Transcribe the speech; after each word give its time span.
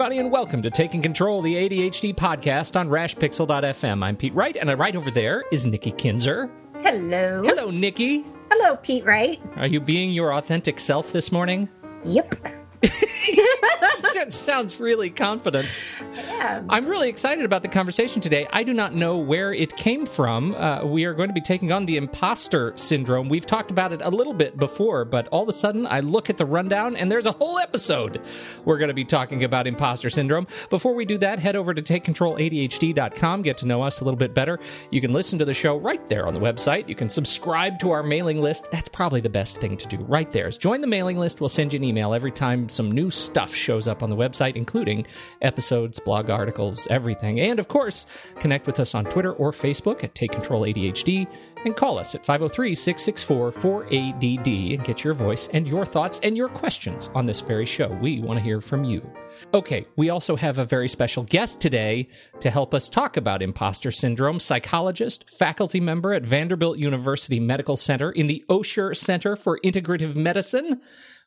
everybody, 0.00 0.18
and 0.18 0.32
welcome 0.32 0.62
to 0.62 0.70
Taking 0.70 1.02
Control, 1.02 1.42
the 1.42 1.54
ADHD 1.54 2.14
podcast 2.14 2.74
on 2.74 2.88
rashpixel.fm. 2.88 4.02
I'm 4.02 4.16
Pete 4.16 4.32
Wright, 4.32 4.56
and 4.56 4.78
right 4.78 4.96
over 4.96 5.10
there 5.10 5.44
is 5.52 5.66
Nikki 5.66 5.90
Kinzer. 5.90 6.50
Hello. 6.82 7.42
Hello, 7.44 7.70
Nikki. 7.70 8.24
Hello, 8.50 8.76
Pete 8.76 9.04
Wright. 9.04 9.38
Are 9.56 9.66
you 9.66 9.78
being 9.78 10.08
your 10.08 10.32
authentic 10.32 10.80
self 10.80 11.12
this 11.12 11.30
morning? 11.30 11.68
Yep. 12.06 12.34
that 14.14 14.28
sounds 14.30 14.80
really 14.80 15.10
confident. 15.10 15.68
Yeah. 16.14 16.62
I'm 16.68 16.86
really 16.86 17.08
excited 17.08 17.44
about 17.44 17.62
the 17.62 17.68
conversation 17.68 18.22
today. 18.22 18.48
I 18.52 18.62
do 18.62 18.72
not 18.72 18.94
know 18.94 19.18
where 19.18 19.52
it 19.52 19.76
came 19.76 20.06
from. 20.06 20.54
Uh, 20.54 20.84
we 20.84 21.04
are 21.04 21.12
going 21.12 21.28
to 21.28 21.34
be 21.34 21.40
taking 21.40 21.72
on 21.72 21.84
the 21.84 21.96
imposter 21.98 22.72
syndrome. 22.76 23.28
We've 23.28 23.44
talked 23.44 23.70
about 23.70 23.92
it 23.92 24.00
a 24.02 24.08
little 24.08 24.32
bit 24.32 24.56
before, 24.56 25.04
but 25.04 25.28
all 25.28 25.42
of 25.42 25.48
a 25.48 25.52
sudden 25.52 25.86
I 25.86 26.00
look 26.00 26.30
at 26.30 26.38
the 26.38 26.46
rundown 26.46 26.96
and 26.96 27.12
there's 27.12 27.26
a 27.26 27.32
whole 27.32 27.58
episode 27.58 28.20
we're 28.64 28.78
going 28.78 28.88
to 28.88 28.94
be 28.94 29.04
talking 29.04 29.44
about 29.44 29.66
imposter 29.66 30.08
syndrome. 30.08 30.46
Before 30.70 30.94
we 30.94 31.04
do 31.04 31.18
that, 31.18 31.38
head 31.38 31.56
over 31.56 31.74
to 31.74 31.82
takecontroladhd.com, 31.82 33.42
get 33.42 33.58
to 33.58 33.66
know 33.66 33.82
us 33.82 34.00
a 34.00 34.04
little 34.04 34.18
bit 34.18 34.34
better. 34.34 34.58
You 34.90 35.02
can 35.02 35.12
listen 35.12 35.38
to 35.38 35.44
the 35.44 35.54
show 35.54 35.76
right 35.76 36.06
there 36.08 36.26
on 36.26 36.32
the 36.32 36.40
website. 36.40 36.88
You 36.88 36.94
can 36.94 37.10
subscribe 37.10 37.78
to 37.80 37.90
our 37.90 38.02
mailing 38.02 38.40
list. 38.40 38.70
That's 38.70 38.88
probably 38.88 39.20
the 39.20 39.28
best 39.28 39.58
thing 39.58 39.76
to 39.76 39.86
do 39.86 39.98
right 40.04 40.30
there. 40.32 40.48
Is 40.48 40.56
join 40.56 40.80
the 40.80 40.86
mailing 40.86 41.18
list. 41.18 41.40
We'll 41.40 41.50
send 41.50 41.72
you 41.74 41.78
an 41.78 41.84
email 41.84 42.14
every 42.14 42.32
time 42.32 42.69
some 42.70 42.90
new 42.90 43.10
stuff 43.10 43.54
shows 43.54 43.88
up 43.88 44.02
on 44.02 44.10
the 44.10 44.16
website, 44.16 44.56
including 44.56 45.06
episodes, 45.42 45.98
blog 46.00 46.30
articles, 46.30 46.86
everything. 46.88 47.40
And 47.40 47.58
of 47.58 47.68
course, 47.68 48.06
connect 48.38 48.66
with 48.66 48.80
us 48.80 48.94
on 48.94 49.04
Twitter 49.04 49.32
or 49.32 49.52
Facebook 49.52 50.04
at 50.04 50.14
Take 50.14 50.32
Control 50.32 50.62
ADHD 50.62 51.26
and 51.64 51.76
call 51.76 51.98
us 51.98 52.14
at 52.14 52.24
503 52.24 52.74
664 52.74 53.52
4ADD 53.52 54.74
and 54.74 54.84
get 54.84 55.04
your 55.04 55.14
voice 55.14 55.48
and 55.48 55.66
your 55.66 55.84
thoughts 55.84 56.20
and 56.20 56.36
your 56.36 56.48
questions 56.48 57.10
on 57.14 57.26
this 57.26 57.40
very 57.40 57.66
show. 57.66 57.88
We 58.00 58.20
want 58.20 58.38
to 58.38 58.44
hear 58.44 58.60
from 58.60 58.84
you. 58.84 59.08
Okay, 59.54 59.86
we 59.96 60.10
also 60.10 60.36
have 60.36 60.58
a 60.58 60.64
very 60.64 60.88
special 60.88 61.24
guest 61.24 61.60
today 61.60 62.08
to 62.40 62.50
help 62.50 62.74
us 62.74 62.88
talk 62.88 63.16
about 63.16 63.42
imposter 63.42 63.90
syndrome 63.90 64.40
psychologist, 64.40 65.28
faculty 65.30 65.80
member 65.80 66.12
at 66.12 66.22
Vanderbilt 66.22 66.78
University 66.78 67.40
Medical 67.40 67.76
Center 67.76 68.10
in 68.10 68.26
the 68.26 68.44
Osher 68.48 68.96
Center 68.96 69.36
for 69.36 69.60
Integrative 69.64 70.14
Medicine. 70.14 70.80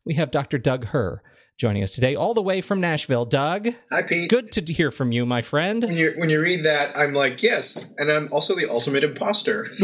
We 0.06 0.16
have 0.16 0.32
Dr. 0.32 0.58
Doug 0.58 0.86
Herr 0.86 1.22
joining 1.58 1.84
us 1.84 1.94
today, 1.94 2.16
all 2.16 2.34
the 2.34 2.42
way 2.42 2.62
from 2.62 2.82
Nashville. 2.82 3.26
Doug, 3.26 3.70
Hi, 3.92 4.02
Pete. 4.02 4.30
good 4.30 4.52
to 4.54 4.74
hear 4.74 4.92
from 4.92 5.12
you, 5.12 5.26
my 5.26 5.42
friend. 5.42 5.84
When 5.84 5.96
you 5.96 6.14
when 6.18 6.30
you 6.30 6.42
read 6.42 6.64
that, 6.66 6.98
I'm 6.98 7.14
like, 7.14 7.42
yes, 7.42 7.86
and 7.98 8.12
I'm 8.12 8.32
also 8.34 8.56
the 8.56 8.70
ultimate 8.70 9.04
imposter. 9.04 9.68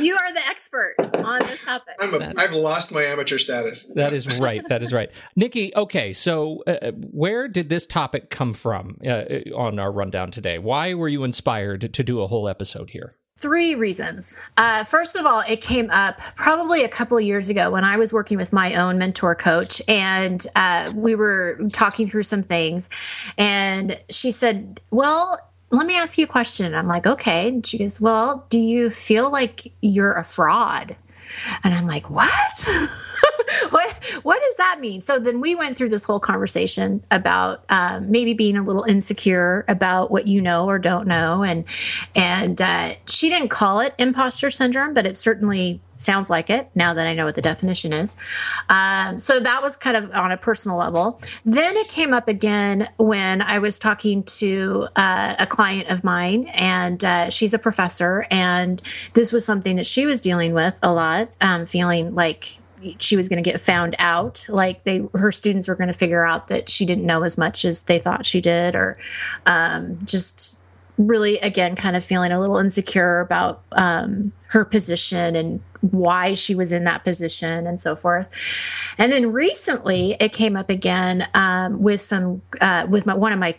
You 0.00 0.14
are 0.14 0.32
the 0.32 0.46
expert 0.48 0.94
on 0.98 1.46
this 1.46 1.62
topic. 1.62 1.94
I'm 2.00 2.14
a, 2.14 2.32
I've 2.36 2.54
lost 2.54 2.92
my 2.92 3.04
amateur 3.04 3.38
status. 3.38 3.92
That 4.00 4.14
is 4.14 4.38
right. 4.38 4.62
That 4.68 4.82
is 4.82 4.92
right. 4.92 5.10
Nikki, 5.36 5.74
okay, 5.76 6.14
so 6.14 6.62
uh, 6.66 6.92
where 6.92 7.48
did 7.48 7.68
this 7.68 7.86
topic 7.86 8.30
come 8.30 8.54
from 8.54 8.98
uh, 9.06 9.24
on 9.54 9.78
our 9.78 9.92
rundown 9.92 10.30
today? 10.30 10.58
Why 10.58 10.94
were 10.94 11.08
you 11.08 11.24
inspired 11.24 11.92
to 11.92 12.02
do 12.02 12.22
a 12.22 12.26
whole 12.26 12.48
episode 12.48 12.90
here? 12.90 13.16
Three 13.40 13.74
reasons. 13.74 14.36
Uh, 14.58 14.84
first 14.84 15.16
of 15.16 15.24
all, 15.24 15.42
it 15.48 15.62
came 15.62 15.88
up 15.90 16.18
probably 16.36 16.84
a 16.84 16.88
couple 16.90 17.18
years 17.18 17.48
ago 17.48 17.70
when 17.70 17.84
I 17.84 17.96
was 17.96 18.12
working 18.12 18.36
with 18.36 18.52
my 18.52 18.74
own 18.74 18.98
mentor 18.98 19.34
coach, 19.34 19.80
and 19.88 20.46
uh, 20.56 20.92
we 20.94 21.14
were 21.14 21.58
talking 21.72 22.06
through 22.06 22.24
some 22.24 22.42
things. 22.42 22.90
And 23.38 23.98
she 24.10 24.30
said, 24.30 24.78
Well, 24.90 25.38
let 25.70 25.86
me 25.86 25.96
ask 25.96 26.18
you 26.18 26.24
a 26.24 26.28
question. 26.28 26.66
And 26.66 26.76
I'm 26.76 26.86
like, 26.86 27.06
Okay. 27.06 27.48
And 27.48 27.66
she 27.66 27.78
goes, 27.78 27.98
Well, 27.98 28.44
do 28.50 28.58
you 28.58 28.90
feel 28.90 29.30
like 29.30 29.72
you're 29.80 30.12
a 30.12 30.24
fraud? 30.24 30.94
And 31.64 31.72
I'm 31.72 31.86
like, 31.86 32.10
What? 32.10 32.68
what 33.70 33.92
what 34.22 34.40
does 34.40 34.56
that 34.56 34.78
mean? 34.80 35.00
So 35.00 35.18
then 35.18 35.40
we 35.40 35.54
went 35.54 35.76
through 35.76 35.90
this 35.90 36.04
whole 36.04 36.20
conversation 36.20 37.04
about 37.10 37.64
um, 37.68 38.10
maybe 38.10 38.34
being 38.34 38.56
a 38.56 38.62
little 38.62 38.84
insecure 38.84 39.64
about 39.68 40.10
what 40.10 40.26
you 40.26 40.40
know 40.40 40.66
or 40.66 40.78
don't 40.78 41.06
know. 41.06 41.42
And 41.42 41.64
and 42.14 42.60
uh, 42.60 42.94
she 43.06 43.28
didn't 43.28 43.48
call 43.48 43.80
it 43.80 43.94
imposter 43.98 44.50
syndrome 44.50 44.94
but 44.94 45.06
it 45.06 45.16
certainly 45.16 45.80
sounds 45.96 46.30
like 46.30 46.48
it 46.48 46.70
now 46.74 46.94
that 46.94 47.06
i 47.06 47.14
know 47.14 47.24
what 47.24 47.34
the 47.34 47.42
definition 47.42 47.92
is. 47.92 48.16
Um, 48.68 49.20
so 49.20 49.38
that 49.40 49.62
was 49.62 49.76
kind 49.76 49.96
of 49.96 50.10
on 50.12 50.32
a 50.32 50.36
personal 50.36 50.78
level. 50.78 51.20
Then 51.44 51.76
it 51.76 51.88
came 51.88 52.14
up 52.14 52.28
again 52.28 52.88
when 52.96 53.42
i 53.42 53.58
was 53.58 53.78
talking 53.78 54.22
to 54.24 54.88
uh, 54.96 55.34
a 55.38 55.46
client 55.46 55.90
of 55.90 56.02
mine 56.02 56.46
and 56.54 57.04
uh, 57.04 57.30
she's 57.30 57.54
a 57.54 57.58
professor. 57.58 58.26
And 58.30 58.80
this 59.14 59.32
was 59.32 59.44
something 59.44 59.76
that 59.76 59.86
she 59.86 60.06
was 60.06 60.20
dealing 60.20 60.54
with 60.54 60.78
a 60.82 60.92
lot 60.92 61.28
um, 61.40 61.66
feeling 61.66 62.14
like 62.14 62.48
she 62.98 63.16
was 63.16 63.28
going 63.28 63.42
to 63.42 63.48
get 63.48 63.60
found 63.60 63.96
out. 63.98 64.46
Like 64.48 64.84
they 64.84 65.02
her 65.14 65.32
students 65.32 65.68
were 65.68 65.74
going 65.74 65.92
to 65.92 65.98
figure 65.98 66.24
out 66.24 66.48
that 66.48 66.68
she 66.68 66.84
didn't 66.84 67.06
know 67.06 67.22
as 67.22 67.36
much 67.36 67.64
as 67.64 67.82
they 67.82 67.98
thought 67.98 68.26
she 68.26 68.40
did 68.40 68.74
or 68.74 68.98
um, 69.46 69.98
just 70.04 70.58
really 70.98 71.38
again 71.38 71.74
kind 71.74 71.96
of 71.96 72.04
feeling 72.04 72.30
a 72.30 72.40
little 72.40 72.58
insecure 72.58 73.20
about 73.20 73.62
um, 73.72 74.32
her 74.48 74.64
position 74.64 75.34
and 75.34 75.60
why 75.80 76.34
she 76.34 76.54
was 76.54 76.72
in 76.72 76.84
that 76.84 77.04
position 77.04 77.66
and 77.66 77.80
so 77.80 77.96
forth. 77.96 78.26
And 78.98 79.10
then 79.10 79.32
recently 79.32 80.16
it 80.20 80.32
came 80.32 80.56
up 80.56 80.70
again 80.70 81.26
um, 81.34 81.80
with 81.82 82.00
some 82.00 82.42
uh, 82.60 82.86
with 82.88 83.06
my, 83.06 83.14
one 83.14 83.32
of 83.32 83.38
my 83.38 83.56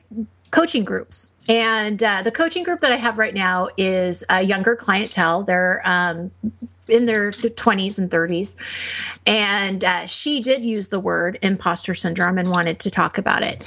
coaching 0.52 0.84
groups. 0.84 1.30
And 1.50 2.02
uh, 2.04 2.22
the 2.22 2.32
coaching 2.32 2.64
group 2.64 2.82
that 2.82 2.92
i 2.92 2.98
have 2.98 3.18
right 3.18 3.34
now 3.34 3.70
is 3.76 4.24
a 4.30 4.44
younger 4.44 4.76
clientele. 4.76 5.44
They're 5.44 5.82
um, 5.86 6.32
in 6.92 7.06
their 7.06 7.32
20s 7.32 7.98
and 7.98 8.10
30s. 8.10 8.56
And 9.26 9.84
uh, 9.84 10.06
she 10.06 10.42
did 10.42 10.66
use 10.66 10.90
the 10.90 11.00
word 11.00 11.40
imposter 11.42 11.94
syndrome 11.94 12.38
and 12.38 12.50
wanted 12.50 12.80
to 12.80 12.90
talk 12.90 13.18
about 13.18 13.44
it. 13.44 13.64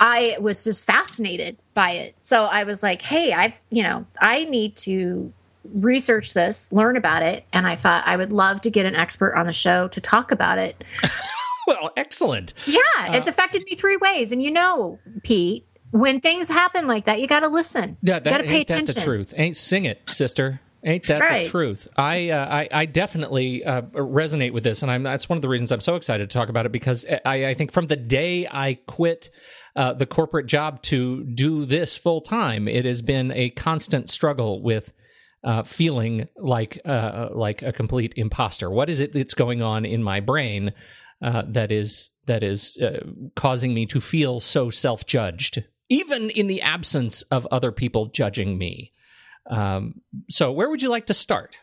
I 0.00 0.36
was 0.40 0.64
just 0.64 0.86
fascinated 0.86 1.56
by 1.74 1.92
it. 1.92 2.14
So 2.18 2.44
I 2.44 2.64
was 2.64 2.82
like, 2.82 3.02
hey, 3.02 3.32
I've, 3.32 3.60
you 3.70 3.82
know, 3.82 4.06
I 4.20 4.44
need 4.44 4.76
to 4.76 5.32
research 5.74 6.34
this, 6.34 6.72
learn 6.72 6.96
about 6.96 7.22
it. 7.22 7.44
And 7.52 7.66
I 7.66 7.76
thought 7.76 8.06
I 8.06 8.16
would 8.16 8.32
love 8.32 8.60
to 8.62 8.70
get 8.70 8.86
an 8.86 8.96
expert 8.96 9.34
on 9.34 9.46
the 9.46 9.52
show 9.52 9.88
to 9.88 10.00
talk 10.00 10.30
about 10.30 10.58
it. 10.58 10.82
well, 11.66 11.90
excellent. 11.96 12.54
Yeah, 12.66 12.80
it's 13.12 13.26
uh, 13.26 13.30
affected 13.30 13.64
me 13.64 13.74
three 13.74 13.96
ways. 13.96 14.32
And 14.32 14.42
you 14.42 14.50
know, 14.50 14.98
Pete, 15.22 15.66
when 15.90 16.20
things 16.20 16.48
happen 16.48 16.86
like 16.86 17.04
that, 17.04 17.20
you 17.20 17.26
got 17.26 17.40
to 17.40 17.48
listen. 17.48 17.96
Yeah, 18.02 18.18
that, 18.18 18.24
you 18.26 18.30
got 18.30 18.38
to 18.38 18.48
pay 18.48 18.58
ain't 18.58 18.70
attention. 18.70 18.94
That 18.94 19.00
the 19.00 19.04
truth. 19.04 19.34
Ain't 19.36 19.56
sing 19.56 19.84
it, 19.84 20.08
sister. 20.08 20.60
Ain't 20.88 21.06
that 21.08 21.20
right. 21.20 21.44
the 21.44 21.50
truth? 21.50 21.86
I, 21.98 22.30
uh, 22.30 22.46
I, 22.48 22.68
I 22.72 22.86
definitely 22.86 23.62
uh, 23.62 23.82
resonate 23.82 24.52
with 24.52 24.64
this, 24.64 24.82
and 24.82 24.90
I'm, 24.90 25.02
that's 25.02 25.28
one 25.28 25.36
of 25.36 25.42
the 25.42 25.48
reasons 25.48 25.70
I'm 25.70 25.82
so 25.82 25.96
excited 25.96 26.30
to 26.30 26.34
talk 26.34 26.48
about 26.48 26.64
it 26.64 26.72
because 26.72 27.04
I, 27.26 27.48
I 27.48 27.54
think 27.54 27.72
from 27.72 27.88
the 27.88 27.96
day 27.96 28.48
I 28.50 28.78
quit 28.86 29.28
uh, 29.76 29.92
the 29.92 30.06
corporate 30.06 30.46
job 30.46 30.80
to 30.84 31.24
do 31.24 31.66
this 31.66 31.94
full 31.94 32.22
time, 32.22 32.68
it 32.68 32.86
has 32.86 33.02
been 33.02 33.30
a 33.32 33.50
constant 33.50 34.08
struggle 34.08 34.62
with 34.62 34.94
uh, 35.44 35.62
feeling 35.62 36.26
like 36.38 36.80
uh, 36.86 37.28
like 37.32 37.60
a 37.62 37.72
complete 37.72 38.14
imposter. 38.16 38.70
What 38.70 38.88
is 38.88 38.98
it 38.98 39.12
that's 39.12 39.34
going 39.34 39.60
on 39.60 39.84
in 39.84 40.02
my 40.02 40.20
brain 40.20 40.72
uh, 41.20 41.42
that 41.48 41.70
is 41.70 42.12
that 42.24 42.42
is 42.42 42.78
causing 43.36 43.74
me 43.74 43.84
to 43.86 44.00
feel 44.00 44.40
so 44.40 44.70
self 44.70 45.04
judged, 45.04 45.64
even 45.90 46.30
in 46.30 46.46
the 46.46 46.62
absence 46.62 47.22
of 47.22 47.46
other 47.50 47.72
people 47.72 48.06
judging 48.06 48.56
me? 48.56 48.92
Um, 49.48 50.02
so, 50.28 50.52
where 50.52 50.68
would 50.68 50.82
you 50.82 50.90
like 50.90 51.06
to 51.06 51.14
start? 51.14 51.56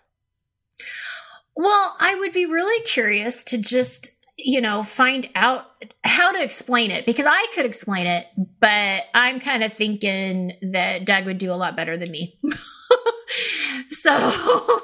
Well, 1.55 1.95
I 1.99 2.15
would 2.15 2.33
be 2.33 2.45
really 2.45 2.83
curious 2.83 3.45
to 3.45 3.57
just, 3.57 4.09
you 4.37 4.59
know, 4.59 4.83
find 4.83 5.27
out 5.35 5.65
how 6.03 6.33
to 6.33 6.43
explain 6.43 6.91
it 6.91 7.05
because 7.05 7.25
I 7.27 7.47
could 7.55 7.65
explain 7.65 8.07
it, 8.07 8.27
but 8.59 9.03
I'm 9.13 9.39
kind 9.39 9.63
of 9.63 9.71
thinking 9.71 10.53
that 10.73 11.05
Doug 11.05 11.25
would 11.25 11.37
do 11.37 11.53
a 11.53 11.55
lot 11.55 11.77
better 11.77 11.95
than 11.95 12.11
me. 12.11 12.37
so, 13.91 14.11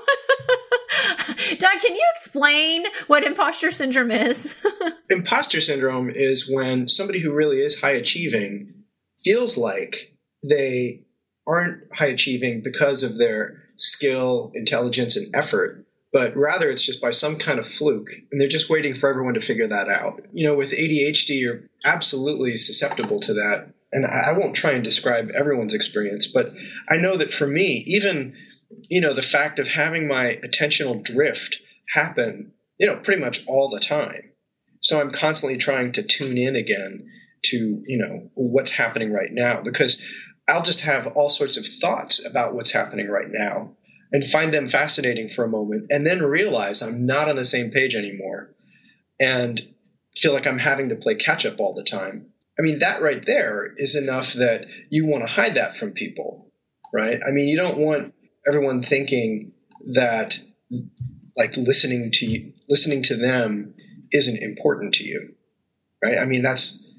Doug, 1.57 1.79
can 1.79 1.95
you 1.95 2.07
explain 2.15 2.85
what 3.07 3.23
imposter 3.23 3.71
syndrome 3.71 4.11
is? 4.11 4.63
imposter 5.09 5.59
syndrome 5.59 6.09
is 6.09 6.49
when 6.53 6.87
somebody 6.87 7.19
who 7.19 7.33
really 7.33 7.57
is 7.57 7.79
high 7.79 7.91
achieving 7.91 8.73
feels 9.23 9.57
like 9.57 9.95
they 10.43 11.03
aren't 11.47 11.83
high 11.93 12.07
achieving 12.07 12.61
because 12.63 13.03
of 13.03 13.17
their 13.17 13.63
skill, 13.77 14.51
intelligence, 14.53 15.17
and 15.17 15.35
effort, 15.35 15.85
but 16.13 16.35
rather 16.35 16.69
it's 16.69 16.85
just 16.85 17.01
by 17.01 17.11
some 17.11 17.37
kind 17.37 17.59
of 17.59 17.67
fluke. 17.67 18.09
And 18.31 18.39
they're 18.39 18.47
just 18.47 18.69
waiting 18.69 18.95
for 18.95 19.09
everyone 19.09 19.35
to 19.35 19.41
figure 19.41 19.67
that 19.67 19.89
out. 19.89 20.21
You 20.33 20.47
know, 20.47 20.55
with 20.55 20.71
ADHD, 20.71 21.39
you're 21.39 21.63
absolutely 21.83 22.57
susceptible 22.57 23.21
to 23.21 23.33
that. 23.35 23.73
And 23.93 24.05
I 24.05 24.37
won't 24.37 24.55
try 24.55 24.71
and 24.71 24.83
describe 24.83 25.31
everyone's 25.31 25.73
experience, 25.73 26.31
but 26.31 26.51
I 26.89 26.97
know 26.97 27.17
that 27.17 27.33
for 27.33 27.45
me, 27.45 27.83
even, 27.87 28.35
you 28.89 29.01
know, 29.01 29.13
the 29.13 29.21
fact 29.21 29.59
of 29.59 29.67
having 29.67 30.07
my 30.07 30.39
attentional 30.43 31.03
drift 31.03 31.61
happen, 31.89 32.53
you 32.77 32.87
know, 32.87 32.97
pretty 32.97 33.21
much 33.21 33.45
all 33.47 33.69
the 33.69 33.81
time. 33.81 34.31
So 34.79 34.99
I'm 34.99 35.11
constantly 35.11 35.57
trying 35.57 35.91
to 35.93 36.03
tune 36.03 36.37
in 36.37 36.55
again 36.55 37.09
to, 37.43 37.83
you 37.85 37.97
know, 37.97 38.29
what's 38.35 38.71
happening 38.71 39.11
right 39.11 39.31
now 39.31 39.61
because 39.61 40.05
I'll 40.51 40.63
just 40.63 40.81
have 40.81 41.07
all 41.07 41.29
sorts 41.29 41.57
of 41.57 41.65
thoughts 41.65 42.25
about 42.25 42.53
what's 42.53 42.71
happening 42.71 43.07
right 43.07 43.29
now 43.29 43.75
and 44.11 44.25
find 44.25 44.53
them 44.53 44.67
fascinating 44.67 45.29
for 45.29 45.45
a 45.45 45.49
moment 45.49 45.87
and 45.89 46.05
then 46.05 46.21
realize 46.21 46.81
I'm 46.81 47.05
not 47.05 47.29
on 47.29 47.37
the 47.37 47.45
same 47.45 47.71
page 47.71 47.95
anymore. 47.95 48.53
And 49.19 49.61
feel 50.17 50.33
like 50.33 50.47
I'm 50.47 50.57
having 50.57 50.89
to 50.89 50.95
play 50.95 51.15
catch 51.15 51.45
up 51.45 51.59
all 51.59 51.73
the 51.73 51.83
time. 51.83 52.27
I 52.59 52.63
mean, 52.63 52.79
that 52.79 53.01
right 53.01 53.25
there 53.25 53.73
is 53.75 53.95
enough 53.95 54.33
that 54.33 54.65
you 54.89 55.07
want 55.07 55.23
to 55.23 55.29
hide 55.29 55.55
that 55.55 55.77
from 55.77 55.91
people, 55.91 56.51
right? 56.93 57.19
I 57.25 57.31
mean, 57.31 57.47
you 57.47 57.55
don't 57.55 57.77
want 57.77 58.13
everyone 58.45 58.83
thinking 58.83 59.53
that 59.93 60.37
like 61.37 61.55
listening 61.55 62.11
to 62.11 62.25
you, 62.25 62.53
listening 62.67 63.03
to 63.03 63.15
them 63.15 63.75
isn't 64.11 64.37
important 64.37 64.95
to 64.95 65.05
you, 65.05 65.35
right? 66.03 66.19
I 66.19 66.25
mean, 66.25 66.41
that's 66.41 66.91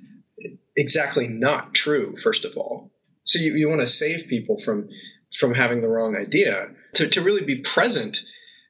exactly 0.77 1.29
not 1.29 1.75
true. 1.75 2.17
First 2.17 2.47
of 2.47 2.57
all, 2.57 2.92
so 3.25 3.39
you, 3.39 3.55
you 3.55 3.69
want 3.69 3.81
to 3.81 3.87
save 3.87 4.29
people 4.29 4.59
from 4.59 4.89
from 5.35 5.55
having 5.55 5.81
the 5.81 5.89
wrong 5.89 6.17
idea 6.17 6.69
to, 6.95 7.09
to 7.09 7.23
really 7.23 7.45
be 7.45 7.61
present 7.61 8.19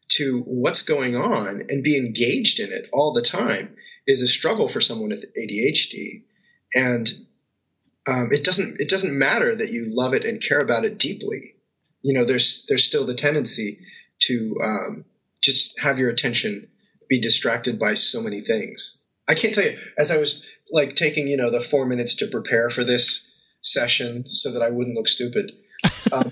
to 0.08 0.40
what's 0.46 0.82
going 0.82 1.16
on 1.16 1.62
and 1.68 1.82
be 1.82 1.96
engaged 1.96 2.60
in 2.60 2.70
it 2.70 2.88
all 2.92 3.12
the 3.12 3.22
time 3.22 3.74
is 4.06 4.22
a 4.22 4.28
struggle 4.28 4.68
for 4.68 4.80
someone 4.80 5.10
with 5.10 5.34
ADHD. 5.34 6.22
And 6.74 7.10
um, 8.06 8.30
it 8.32 8.44
doesn't 8.44 8.80
it 8.80 8.88
doesn't 8.88 9.16
matter 9.16 9.54
that 9.54 9.70
you 9.70 9.86
love 9.88 10.14
it 10.14 10.24
and 10.24 10.42
care 10.42 10.60
about 10.60 10.84
it 10.84 10.98
deeply. 10.98 11.54
You 12.02 12.14
know, 12.14 12.24
there's 12.24 12.66
there's 12.68 12.84
still 12.84 13.06
the 13.06 13.14
tendency 13.14 13.78
to 14.22 14.56
um, 14.62 15.04
just 15.40 15.80
have 15.80 15.98
your 15.98 16.10
attention 16.10 16.68
be 17.08 17.20
distracted 17.20 17.78
by 17.78 17.94
so 17.94 18.20
many 18.22 18.40
things. 18.40 19.02
I 19.28 19.34
can't 19.34 19.54
tell 19.54 19.64
you. 19.64 19.78
As 19.96 20.10
I 20.10 20.18
was 20.18 20.46
like 20.70 20.96
taking 20.96 21.28
you 21.28 21.36
know 21.36 21.50
the 21.50 21.60
four 21.60 21.86
minutes 21.86 22.16
to 22.16 22.26
prepare 22.26 22.70
for 22.70 22.84
this 22.84 23.31
session 23.62 24.24
so 24.26 24.52
that 24.52 24.62
I 24.62 24.70
wouldn't 24.70 24.96
look 24.96 25.08
stupid. 25.08 25.52
Um, 26.12 26.30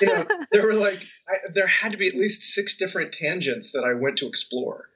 you 0.00 0.06
know, 0.06 0.26
there 0.50 0.64
were 0.64 0.74
like 0.74 1.00
I, 1.28 1.34
there 1.52 1.66
had 1.66 1.92
to 1.92 1.98
be 1.98 2.08
at 2.08 2.14
least 2.14 2.42
six 2.54 2.76
different 2.76 3.12
tangents 3.12 3.72
that 3.72 3.84
I 3.84 3.92
went 3.92 4.18
to 4.18 4.26
explore. 4.26 4.88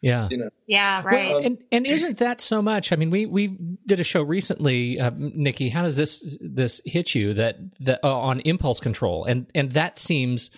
Yeah. 0.00 0.28
You 0.30 0.36
know. 0.36 0.50
Yeah. 0.66 1.02
Right. 1.04 1.30
Well, 1.30 1.44
and 1.44 1.58
and 1.72 1.86
isn't 1.86 2.18
that 2.18 2.40
so 2.40 2.62
much? 2.62 2.92
I 2.92 2.96
mean, 2.96 3.10
we 3.10 3.26
we 3.26 3.58
did 3.86 4.00
a 4.00 4.04
show 4.04 4.22
recently, 4.22 5.00
uh, 5.00 5.10
Nikki. 5.16 5.68
How 5.68 5.82
does 5.82 5.96
this 5.96 6.38
this 6.40 6.80
hit 6.84 7.14
you 7.14 7.34
that 7.34 7.56
that 7.80 8.00
uh, 8.04 8.18
on 8.18 8.40
impulse 8.40 8.80
control 8.80 9.24
and 9.24 9.50
and 9.54 9.72
that 9.72 9.98
seems 9.98 10.50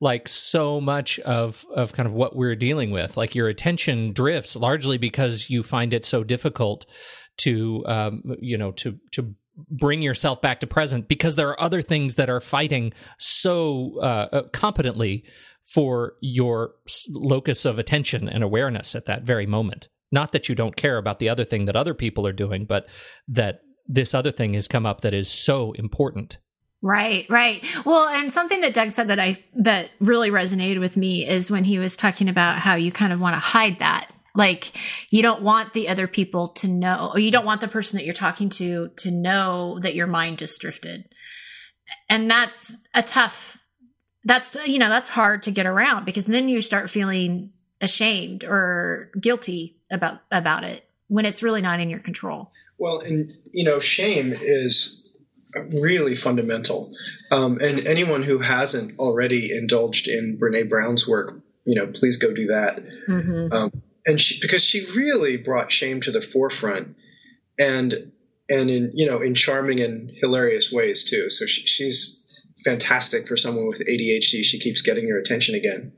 like 0.00 0.28
so 0.28 0.80
much 0.80 1.18
of 1.20 1.64
of 1.74 1.92
kind 1.92 2.06
of 2.06 2.12
what 2.12 2.36
we're 2.36 2.56
dealing 2.56 2.90
with. 2.90 3.16
Like 3.16 3.34
your 3.34 3.48
attention 3.48 4.12
drifts 4.12 4.56
largely 4.56 4.98
because 4.98 5.50
you 5.50 5.62
find 5.62 5.92
it 5.92 6.04
so 6.04 6.24
difficult 6.24 6.86
to 7.38 7.84
um, 7.86 8.22
you 8.40 8.58
know 8.58 8.72
to 8.72 8.98
to 9.12 9.34
bring 9.70 10.02
yourself 10.02 10.40
back 10.40 10.60
to 10.60 10.66
present 10.66 11.08
because 11.08 11.36
there 11.36 11.48
are 11.48 11.60
other 11.60 11.82
things 11.82 12.16
that 12.16 12.28
are 12.28 12.40
fighting 12.40 12.92
so 13.18 13.98
uh, 14.00 14.28
uh 14.32 14.42
competently 14.52 15.24
for 15.64 16.14
your 16.20 16.74
locus 17.10 17.64
of 17.64 17.78
attention 17.78 18.28
and 18.28 18.44
awareness 18.44 18.94
at 18.94 19.06
that 19.06 19.22
very 19.22 19.46
moment. 19.46 19.88
Not 20.12 20.32
that 20.32 20.48
you 20.48 20.54
don't 20.54 20.76
care 20.76 20.98
about 20.98 21.18
the 21.18 21.28
other 21.28 21.44
thing 21.44 21.66
that 21.66 21.76
other 21.76 21.94
people 21.94 22.26
are 22.26 22.32
doing, 22.32 22.66
but 22.66 22.86
that 23.28 23.60
this 23.86 24.14
other 24.14 24.30
thing 24.30 24.54
has 24.54 24.68
come 24.68 24.86
up 24.86 25.00
that 25.00 25.14
is 25.14 25.28
so 25.28 25.72
important. 25.72 26.38
Right, 26.82 27.26
right. 27.30 27.64
Well, 27.86 28.08
and 28.08 28.30
something 28.30 28.60
that 28.60 28.74
Doug 28.74 28.90
said 28.90 29.08
that 29.08 29.18
I 29.18 29.42
that 29.56 29.90
really 30.00 30.30
resonated 30.30 30.80
with 30.80 30.98
me 30.98 31.26
is 31.26 31.50
when 31.50 31.64
he 31.64 31.78
was 31.78 31.96
talking 31.96 32.28
about 32.28 32.58
how 32.58 32.74
you 32.74 32.92
kind 32.92 33.12
of 33.12 33.22
want 33.22 33.34
to 33.34 33.40
hide 33.40 33.78
that. 33.78 34.10
Like 34.34 34.72
you 35.12 35.22
don't 35.22 35.42
want 35.42 35.72
the 35.74 35.88
other 35.88 36.06
people 36.06 36.48
to 36.48 36.68
know 36.68 37.10
or 37.14 37.20
you 37.20 37.30
don't 37.30 37.44
want 37.44 37.60
the 37.60 37.68
person 37.68 37.96
that 37.96 38.04
you're 38.04 38.14
talking 38.14 38.48
to 38.50 38.88
to 38.96 39.10
know 39.10 39.78
that 39.80 39.94
your 39.94 40.06
mind 40.06 40.38
just 40.38 40.60
drifted. 40.60 41.08
And 42.08 42.30
that's 42.30 42.76
a 42.94 43.02
tough 43.02 43.64
that's 44.24 44.56
you 44.66 44.78
know 44.78 44.88
that's 44.88 45.08
hard 45.08 45.42
to 45.42 45.50
get 45.50 45.66
around 45.66 46.04
because 46.04 46.26
then 46.26 46.48
you 46.48 46.62
start 46.62 46.90
feeling 46.90 47.50
ashamed 47.80 48.44
or 48.44 49.10
guilty 49.20 49.76
about 49.90 50.20
about 50.30 50.64
it 50.64 50.88
when 51.08 51.26
it's 51.26 51.42
really 51.42 51.60
not 51.60 51.80
in 51.80 51.90
your 51.90 52.00
control 52.00 52.50
well 52.78 53.00
and 53.00 53.32
you 53.52 53.64
know 53.64 53.78
shame 53.78 54.32
is 54.32 55.00
really 55.82 56.16
fundamental 56.16 56.92
um, 57.30 57.58
and 57.60 57.86
anyone 57.86 58.22
who 58.24 58.38
hasn't 58.38 58.98
already 58.98 59.56
indulged 59.56 60.08
in 60.08 60.36
Brené 60.40 60.68
Brown's 60.68 61.06
work 61.06 61.40
you 61.64 61.80
know 61.80 61.86
please 61.86 62.16
go 62.16 62.32
do 62.32 62.46
that 62.46 62.82
mm-hmm. 63.08 63.52
um, 63.52 63.82
and 64.06 64.20
she, 64.20 64.40
because 64.40 64.64
she 64.64 64.86
really 64.96 65.36
brought 65.36 65.72
shame 65.72 66.00
to 66.02 66.10
the 66.10 66.20
forefront 66.20 66.96
and 67.58 68.12
and 68.48 68.70
in 68.70 68.90
you 68.94 69.06
know 69.06 69.20
in 69.20 69.34
charming 69.34 69.80
and 69.80 70.10
hilarious 70.10 70.70
ways 70.72 71.04
too 71.04 71.30
so 71.30 71.46
she, 71.46 71.62
she's 71.62 72.20
fantastic 72.64 73.28
for 73.28 73.36
someone 73.36 73.68
with 73.68 73.86
ADHD. 73.86 74.42
She 74.42 74.58
keeps 74.58 74.82
getting 74.82 75.06
your 75.06 75.18
attention 75.18 75.54
again. 75.54 75.92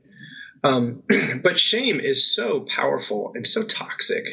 Um, 0.63 1.03
but 1.43 1.59
shame 1.59 1.99
is 1.99 2.35
so 2.35 2.61
powerful 2.61 3.31
and 3.33 3.47
so 3.47 3.63
toxic 3.63 4.25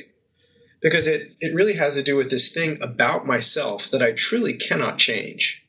because 0.83 1.07
it, 1.07 1.33
it 1.41 1.55
really 1.55 1.75
has 1.75 1.95
to 1.95 2.03
do 2.03 2.17
with 2.17 2.29
this 2.31 2.53
thing 2.53 2.83
about 2.83 3.27
myself 3.27 3.91
that 3.91 4.03
I 4.03 4.13
truly 4.13 4.55
cannot 4.55 4.99
change. 4.99 5.65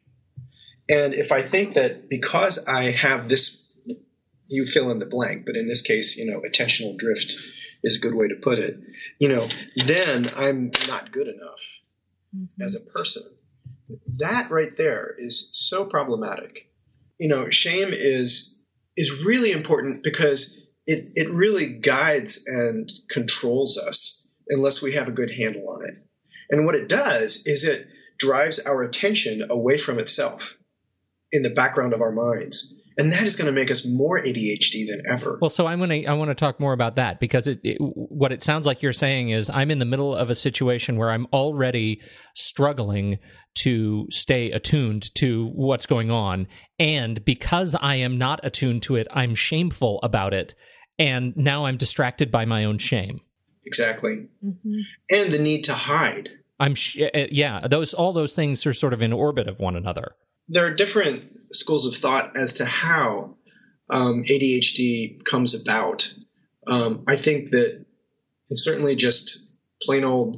And 0.89 1.13
if 1.13 1.31
I 1.31 1.41
think 1.41 1.75
that 1.75 2.09
because 2.09 2.67
I 2.67 2.91
have 2.91 3.29
this, 3.29 3.65
you 4.47 4.65
fill 4.65 4.91
in 4.91 4.99
the 4.99 5.05
blank, 5.05 5.45
but 5.45 5.55
in 5.55 5.67
this 5.67 5.81
case, 5.81 6.17
you 6.17 6.31
know, 6.31 6.41
attentional 6.41 6.97
drift 6.97 7.35
is 7.85 7.97
a 7.97 8.01
good 8.01 8.15
way 8.15 8.27
to 8.27 8.35
put 8.35 8.59
it, 8.59 8.77
you 9.19 9.29
know, 9.29 9.47
then 9.85 10.29
I'm 10.35 10.71
not 10.87 11.11
good 11.11 11.27
enough 11.27 11.61
mm-hmm. 12.35 12.61
as 12.61 12.75
a 12.75 12.91
person. 12.91 13.23
That 14.17 14.49
right 14.49 14.75
there 14.75 15.13
is 15.17 15.49
so 15.51 15.85
problematic. 15.85 16.67
You 17.19 17.29
know, 17.29 17.49
shame 17.49 17.89
is 17.91 18.57
is 18.97 19.23
really 19.25 19.51
important 19.51 20.03
because 20.03 20.67
it, 20.87 21.11
it 21.15 21.29
really 21.29 21.79
guides 21.79 22.45
and 22.47 22.91
controls 23.09 23.77
us 23.77 24.25
unless 24.47 24.81
we 24.81 24.93
have 24.93 25.07
a 25.07 25.11
good 25.11 25.29
handle 25.29 25.69
on 25.69 25.85
it. 25.85 25.95
And 26.49 26.65
what 26.65 26.75
it 26.75 26.87
does 26.87 27.45
is 27.45 27.65
it 27.65 27.87
drives 28.17 28.59
our 28.59 28.83
attention 28.83 29.45
away 29.49 29.77
from 29.77 29.99
itself 29.99 30.57
in 31.31 31.43
the 31.43 31.49
background 31.49 31.93
of 31.93 32.01
our 32.01 32.11
minds 32.11 32.75
and 32.97 33.11
that 33.11 33.23
is 33.23 33.35
going 33.35 33.47
to 33.47 33.51
make 33.51 33.69
us 33.69 33.85
more 33.85 34.19
ADHD 34.19 34.87
than 34.87 35.01
ever. 35.09 35.37
Well, 35.41 35.49
so 35.49 35.67
I'm 35.67 35.79
going 35.79 36.03
to 36.03 36.05
I 36.05 36.13
want 36.13 36.29
to 36.29 36.35
talk 36.35 36.59
more 36.59 36.73
about 36.73 36.95
that 36.95 37.19
because 37.19 37.47
it, 37.47 37.59
it, 37.63 37.77
what 37.79 38.31
it 38.31 38.41
sounds 38.41 38.65
like 38.65 38.81
you're 38.81 38.93
saying 38.93 39.29
is 39.29 39.49
I'm 39.49 39.71
in 39.71 39.79
the 39.79 39.85
middle 39.85 40.15
of 40.15 40.29
a 40.29 40.35
situation 40.35 40.95
where 40.95 41.11
I'm 41.11 41.27
already 41.33 42.01
struggling 42.35 43.19
to 43.55 44.07
stay 44.09 44.51
attuned 44.51 45.13
to 45.15 45.49
what's 45.53 45.85
going 45.85 46.11
on, 46.11 46.47
and 46.79 47.23
because 47.25 47.75
I 47.75 47.95
am 47.95 48.17
not 48.17 48.39
attuned 48.43 48.83
to 48.83 48.95
it, 48.95 49.07
I'm 49.11 49.35
shameful 49.35 49.99
about 50.03 50.33
it, 50.33 50.55
and 50.97 51.35
now 51.35 51.65
I'm 51.65 51.77
distracted 51.77 52.31
by 52.31 52.45
my 52.45 52.65
own 52.65 52.77
shame. 52.77 53.21
Exactly, 53.65 54.27
mm-hmm. 54.45 54.79
and 55.09 55.31
the 55.31 55.39
need 55.39 55.63
to 55.65 55.73
hide. 55.73 56.29
I'm 56.59 56.75
sh- 56.75 57.01
uh, 57.01 57.27
yeah, 57.31 57.67
those 57.67 57.93
all 57.93 58.13
those 58.13 58.33
things 58.33 58.65
are 58.65 58.73
sort 58.73 58.93
of 58.93 59.01
in 59.01 59.11
orbit 59.11 59.47
of 59.47 59.59
one 59.59 59.75
another. 59.75 60.15
There 60.47 60.65
are 60.65 60.73
different 60.73 61.23
schools 61.51 61.85
of 61.85 61.95
thought 61.95 62.37
as 62.37 62.55
to 62.55 62.65
how 62.65 63.37
um, 63.89 64.23
ADHD 64.29 65.23
comes 65.23 65.59
about. 65.59 66.13
Um, 66.67 67.03
I 67.07 67.15
think 67.15 67.51
that 67.51 67.85
certainly 68.53 68.95
just 68.95 69.47
plain 69.81 70.03
old, 70.03 70.37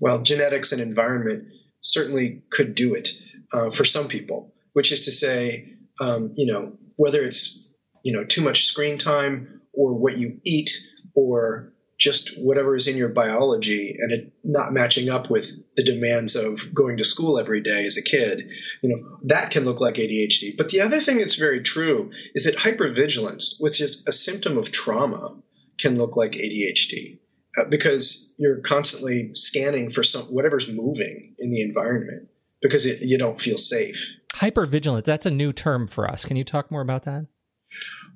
well, 0.00 0.22
genetics 0.22 0.72
and 0.72 0.80
environment 0.80 1.48
certainly 1.80 2.42
could 2.50 2.74
do 2.74 2.94
it 2.94 3.10
uh, 3.52 3.70
for 3.70 3.84
some 3.84 4.08
people, 4.08 4.52
which 4.72 4.92
is 4.92 5.04
to 5.06 5.12
say, 5.12 5.74
um, 6.00 6.32
you 6.36 6.52
know, 6.52 6.72
whether 6.96 7.22
it's, 7.22 7.72
you 8.02 8.12
know, 8.12 8.24
too 8.24 8.42
much 8.42 8.64
screen 8.64 8.98
time 8.98 9.60
or 9.72 9.94
what 9.94 10.18
you 10.18 10.40
eat 10.44 10.70
or 11.14 11.72
just 11.98 12.38
whatever 12.38 12.76
is 12.76 12.86
in 12.86 12.96
your 12.96 13.08
biology 13.08 13.96
and 13.98 14.12
it 14.12 14.32
not 14.44 14.72
matching 14.72 15.10
up 15.10 15.28
with 15.28 15.50
the 15.74 15.82
demands 15.82 16.36
of 16.36 16.72
going 16.72 16.98
to 16.98 17.04
school 17.04 17.38
every 17.38 17.60
day 17.60 17.84
as 17.84 17.96
a 17.96 18.02
kid, 18.02 18.48
you 18.82 18.88
know, 18.88 19.18
that 19.24 19.50
can 19.50 19.64
look 19.64 19.80
like 19.80 19.96
ADHD. 19.96 20.56
But 20.56 20.68
the 20.68 20.82
other 20.82 21.00
thing 21.00 21.18
that's 21.18 21.34
very 21.34 21.60
true 21.60 22.12
is 22.34 22.44
that 22.44 22.56
hypervigilance, 22.56 23.56
which 23.58 23.80
is 23.80 24.04
a 24.06 24.12
symptom 24.12 24.58
of 24.58 24.70
trauma, 24.70 25.36
can 25.78 25.98
look 25.98 26.16
like 26.16 26.32
ADHD 26.32 27.18
uh, 27.58 27.64
because 27.68 28.30
you're 28.38 28.60
constantly 28.60 29.30
scanning 29.34 29.90
for 29.90 30.04
some 30.04 30.22
whatever's 30.26 30.68
moving 30.68 31.34
in 31.38 31.50
the 31.50 31.62
environment 31.62 32.28
because 32.62 32.86
it, 32.86 33.00
you 33.02 33.18
don't 33.18 33.40
feel 33.40 33.58
safe. 33.58 34.16
Hypervigilance, 34.34 35.04
that's 35.04 35.26
a 35.26 35.30
new 35.30 35.52
term 35.52 35.88
for 35.88 36.08
us. 36.08 36.24
Can 36.24 36.36
you 36.36 36.44
talk 36.44 36.70
more 36.70 36.80
about 36.80 37.04
that? 37.04 37.26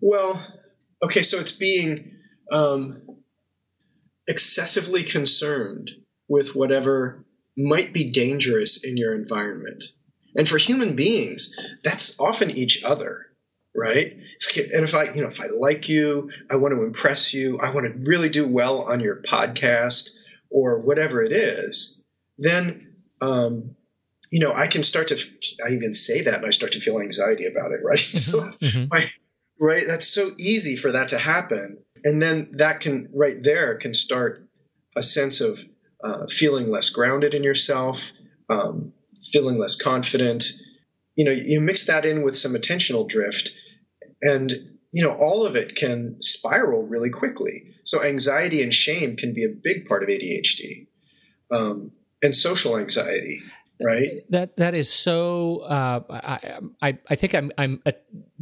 Well, 0.00 0.40
okay, 1.02 1.22
so 1.22 1.38
it's 1.38 1.52
being 1.52 2.12
um, 2.50 3.02
excessively 4.26 5.04
concerned 5.04 5.90
with 6.28 6.54
whatever 6.54 7.24
might 7.56 7.92
be 7.92 8.10
dangerous 8.10 8.84
in 8.84 8.96
your 8.96 9.14
environment. 9.14 9.84
And 10.34 10.48
for 10.48 10.58
human 10.58 10.96
beings, 10.96 11.58
that's 11.84 12.18
often 12.18 12.50
each 12.50 12.82
other, 12.84 13.26
right? 13.74 14.16
and 14.56 14.84
if 14.84 14.94
I, 14.94 15.12
you 15.12 15.22
know, 15.22 15.28
if 15.28 15.40
I 15.40 15.46
like 15.54 15.88
you, 15.88 16.30
I 16.50 16.56
want 16.56 16.74
to 16.74 16.82
impress 16.82 17.34
you, 17.34 17.58
I 17.60 17.72
want 17.72 17.86
to 17.86 18.10
really 18.10 18.28
do 18.28 18.46
well 18.46 18.82
on 18.82 19.00
your 19.00 19.22
podcast 19.22 20.10
or 20.50 20.80
whatever 20.80 21.22
it 21.22 21.32
is, 21.32 22.00
then, 22.38 22.94
um, 23.20 23.76
you 24.30 24.40
know, 24.40 24.52
I 24.52 24.66
can 24.66 24.82
start 24.82 25.08
to, 25.08 25.16
I 25.64 25.72
even 25.72 25.94
say 25.94 26.22
that 26.22 26.34
and 26.34 26.46
I 26.46 26.50
start 26.50 26.72
to 26.72 26.80
feel 26.80 26.98
anxiety 26.98 27.46
about 27.46 27.72
it, 27.72 27.80
right? 27.84 27.98
so, 27.98 28.40
mm-hmm. 28.40 28.86
my, 28.90 29.06
right, 29.60 29.84
that's 29.86 30.08
so 30.08 30.30
easy 30.38 30.76
for 30.76 30.92
that 30.92 31.08
to 31.08 31.18
happen 31.18 31.78
and 32.04 32.20
then 32.20 32.50
that 32.52 32.80
can 32.80 33.10
right 33.14 33.42
there 33.42 33.76
can 33.76 33.94
start 33.94 34.46
a 34.96 35.02
sense 35.02 35.40
of 35.40 35.60
uh, 36.02 36.26
feeling 36.28 36.68
less 36.68 36.90
grounded 36.90 37.34
in 37.34 37.42
yourself, 37.42 38.12
um, 38.50 38.92
feeling 39.22 39.58
less 39.58 39.76
confident. 39.76 40.44
You 41.14 41.24
know, 41.26 41.30
you 41.30 41.60
mix 41.60 41.86
that 41.86 42.04
in 42.04 42.22
with 42.22 42.36
some 42.36 42.52
attentional 42.52 43.08
drift, 43.08 43.52
and 44.20 44.52
you 44.90 45.04
know 45.04 45.12
all 45.12 45.46
of 45.46 45.56
it 45.56 45.76
can 45.76 46.16
spiral 46.20 46.82
really 46.82 47.10
quickly. 47.10 47.74
So 47.84 48.02
anxiety 48.02 48.62
and 48.62 48.74
shame 48.74 49.16
can 49.16 49.34
be 49.34 49.44
a 49.44 49.48
big 49.62 49.86
part 49.86 50.02
of 50.02 50.08
ADHD, 50.08 50.88
um, 51.50 51.92
and 52.22 52.34
social 52.34 52.78
anxiety 52.78 53.40
right? 53.84 54.22
That 54.30 54.56
that 54.56 54.74
is 54.74 54.92
so 54.92 55.60
uh, 55.60 56.00
I, 56.10 56.88
I 56.90 56.98
i 57.08 57.14
think 57.14 57.34
i'm 57.34 57.52
i'm 57.58 57.82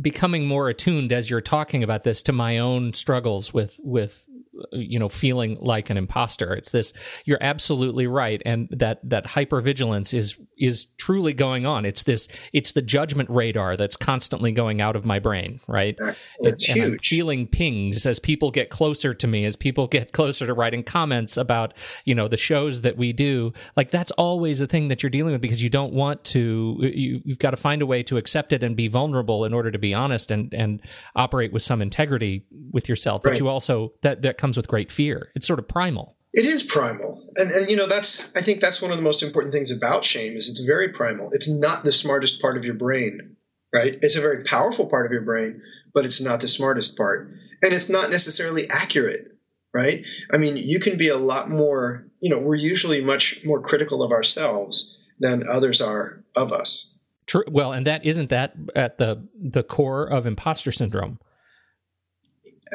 becoming 0.01 0.47
more 0.47 0.69
attuned 0.69 1.13
as 1.13 1.31
you're 1.31 1.41
talking 1.41 1.83
about 1.83 2.05
this 2.05 2.23
to 2.25 2.33
my 2.33 2.59
own 2.59 2.93
struggles 2.93 3.53
with 3.53 3.79
with 3.83 4.27
you 4.73 4.99
know 4.99 5.09
feeling 5.09 5.59
like 5.61 5.91
an 5.91 5.97
imposter. 5.97 6.55
It's 6.55 6.73
this 6.73 6.93
you're 7.25 7.39
absolutely 7.41 8.07
right. 8.07 8.41
And 8.45 8.69
that 8.71 9.01
that 9.09 9.27
hypervigilance 9.27 10.15
is 10.15 10.39
is 10.61 10.87
truly 10.99 11.33
going 11.33 11.67
on. 11.67 11.85
It's 11.85 12.03
this 12.03 12.29
it's 12.53 12.73
the 12.73 12.83
judgment 12.83 13.31
radar 13.31 13.77
that's 13.77 13.97
constantly 13.97 14.53
going 14.53 14.81
out 14.81 14.97
of 14.97 15.05
my 15.05 15.19
brain 15.19 15.61
right? 15.67 15.97
It's 16.41 16.69
and, 16.69 16.77
huge. 16.77 16.85
and 16.85 16.93
I'm 16.95 16.99
feeling 16.99 17.47
pings 17.47 18.07
as 18.07 18.19
people 18.19 18.51
get 18.51 18.71
closer 18.71 19.15
to 19.15 19.27
me 19.27 19.45
as 19.45 19.57
people 19.57 19.87
get 19.87 20.13
closer 20.13 20.47
to 20.47 20.55
writing 20.55 20.83
comments 20.83 21.37
about 21.37 21.75
you 22.05 22.15
know 22.15 22.29
the 22.29 22.37
shows 22.37 22.83
that 22.83 22.97
we 22.97 23.13
do. 23.13 23.53
Like 23.77 23.91
that's 23.91 24.11
always 24.13 24.61
a 24.61 24.67
thing 24.67 24.89
that 24.89 25.03
you're 25.03 25.11
dealing 25.11 25.33
with 25.33 25.41
because 25.41 25.63
you 25.63 25.71
don't 25.71 25.93
want 25.93 26.25
to 26.25 26.77
you, 26.81 27.23
you've 27.25 27.39
got 27.39 27.51
to 27.51 27.57
find 27.57 27.83
a 27.83 27.87
way 27.87 28.03
to 28.05 28.17
accept 28.17 28.53
it 28.53 28.63
and 28.63 28.77
be 28.77 28.89
vulnerable 28.89 29.45
in 29.45 29.55
order 29.55 29.71
to 29.71 29.79
be 29.79 29.95
honest 29.95 30.31
and 30.31 30.53
and 30.55 30.81
operate 31.17 31.53
with 31.53 31.63
some 31.63 31.81
integrity 31.83 32.45
with 32.71 32.89
yourself. 32.89 33.23
But 33.23 33.31
Right. 33.31 33.41
you 33.41 33.49
also 33.49 33.93
that 34.03 34.23
that 34.23 34.39
comes 34.39 34.57
with 34.57 34.69
great 34.69 34.91
fear. 34.93 35.31
It's 35.35 35.47
sort 35.47 35.59
of 35.59 35.69
primal 35.69 36.17
It 36.33 36.45
is 36.45 36.63
primal, 36.63 37.29
and 37.37 37.51
and 37.51 37.69
you 37.69 37.77
know 37.77 37.87
that's 37.87 38.25
I 38.37 38.43
think 38.43 38.61
that's 38.61 38.81
one 38.81 38.93
of 38.93 38.97
the 38.97 39.03
most 39.03 39.23
important 39.23 39.53
things 39.53 39.73
about 39.73 40.05
shame 40.05 40.37
is 40.37 40.49
it's 40.49 40.61
very 40.61 40.91
primal. 40.91 41.31
It's 41.33 41.51
not 41.51 41.85
the 41.85 41.91
smartest 41.91 42.41
part 42.41 42.57
of 42.57 42.65
your 42.65 42.75
brain, 42.75 43.37
right? 43.75 43.99
It's 44.01 44.17
a 44.17 44.21
very 44.21 44.45
powerful 44.45 44.87
part 44.87 45.07
of 45.07 45.13
your 45.13 45.23
brain, 45.23 45.63
but 45.93 46.05
it's 46.05 46.21
not 46.21 46.41
the 46.41 46.47
smartest 46.49 46.97
part, 46.97 47.33
and 47.63 47.75
it's 47.75 47.89
not 47.89 48.11
necessarily 48.11 48.71
accurate, 48.71 49.37
right? 49.75 50.05
I 50.31 50.37
mean, 50.37 50.57
you 50.57 50.79
can 50.79 50.99
be 50.99 51.09
a 51.09 51.19
lot 51.19 51.51
more. 51.51 52.07
You 52.21 52.31
know, 52.31 52.39
we're 52.39 52.55
usually 52.55 53.01
much 53.01 53.45
more 53.45 53.61
critical 53.61 54.03
of 54.03 54.13
ourselves 54.13 54.97
than 55.19 55.49
others 55.49 55.81
are 55.81 56.23
of 56.37 56.53
us. 56.53 56.95
True. 57.27 57.45
Well, 57.49 57.73
and 57.73 57.87
that 57.87 58.05
isn't 58.05 58.31
that 58.31 58.55
at 58.77 58.99
the 58.99 59.27
the 59.35 59.65
core 59.65 60.07
of 60.07 60.27
imposter 60.27 60.71
syndrome. 60.71 61.19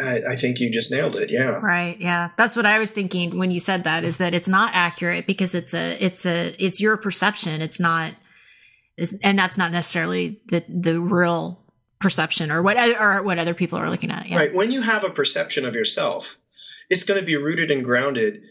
I, 0.01 0.21
I 0.31 0.35
think 0.35 0.59
you 0.59 0.71
just 0.71 0.91
nailed 0.91 1.15
it. 1.15 1.29
Yeah. 1.31 1.59
Right. 1.59 1.99
Yeah. 1.99 2.29
That's 2.37 2.55
what 2.55 2.65
I 2.65 2.79
was 2.79 2.91
thinking 2.91 3.37
when 3.37 3.51
you 3.51 3.59
said 3.59 3.85
that 3.85 4.03
is 4.03 4.17
that 4.17 4.33
it's 4.33 4.49
not 4.49 4.73
accurate 4.73 5.25
because 5.25 5.55
it's 5.55 5.73
a, 5.73 6.03
it's 6.03 6.25
a, 6.25 6.55
it's 6.63 6.81
your 6.81 6.97
perception. 6.97 7.61
It's 7.61 7.79
not, 7.79 8.13
it's, 8.97 9.13
and 9.23 9.37
that's 9.39 9.57
not 9.57 9.71
necessarily 9.71 10.41
the, 10.47 10.63
the 10.67 10.99
real 10.99 11.61
perception 11.99 12.51
or 12.51 12.61
what, 12.61 12.77
or 12.77 13.23
what 13.23 13.39
other 13.39 13.53
people 13.53 13.79
are 13.79 13.89
looking 13.89 14.11
at. 14.11 14.27
Yeah. 14.27 14.37
Right. 14.37 14.53
When 14.53 14.71
you 14.71 14.81
have 14.81 15.03
a 15.03 15.09
perception 15.09 15.65
of 15.65 15.75
yourself, 15.75 16.37
it's 16.89 17.03
going 17.03 17.19
to 17.19 17.25
be 17.25 17.37
rooted 17.37 17.71
and 17.71 17.83
grounded 17.83 18.41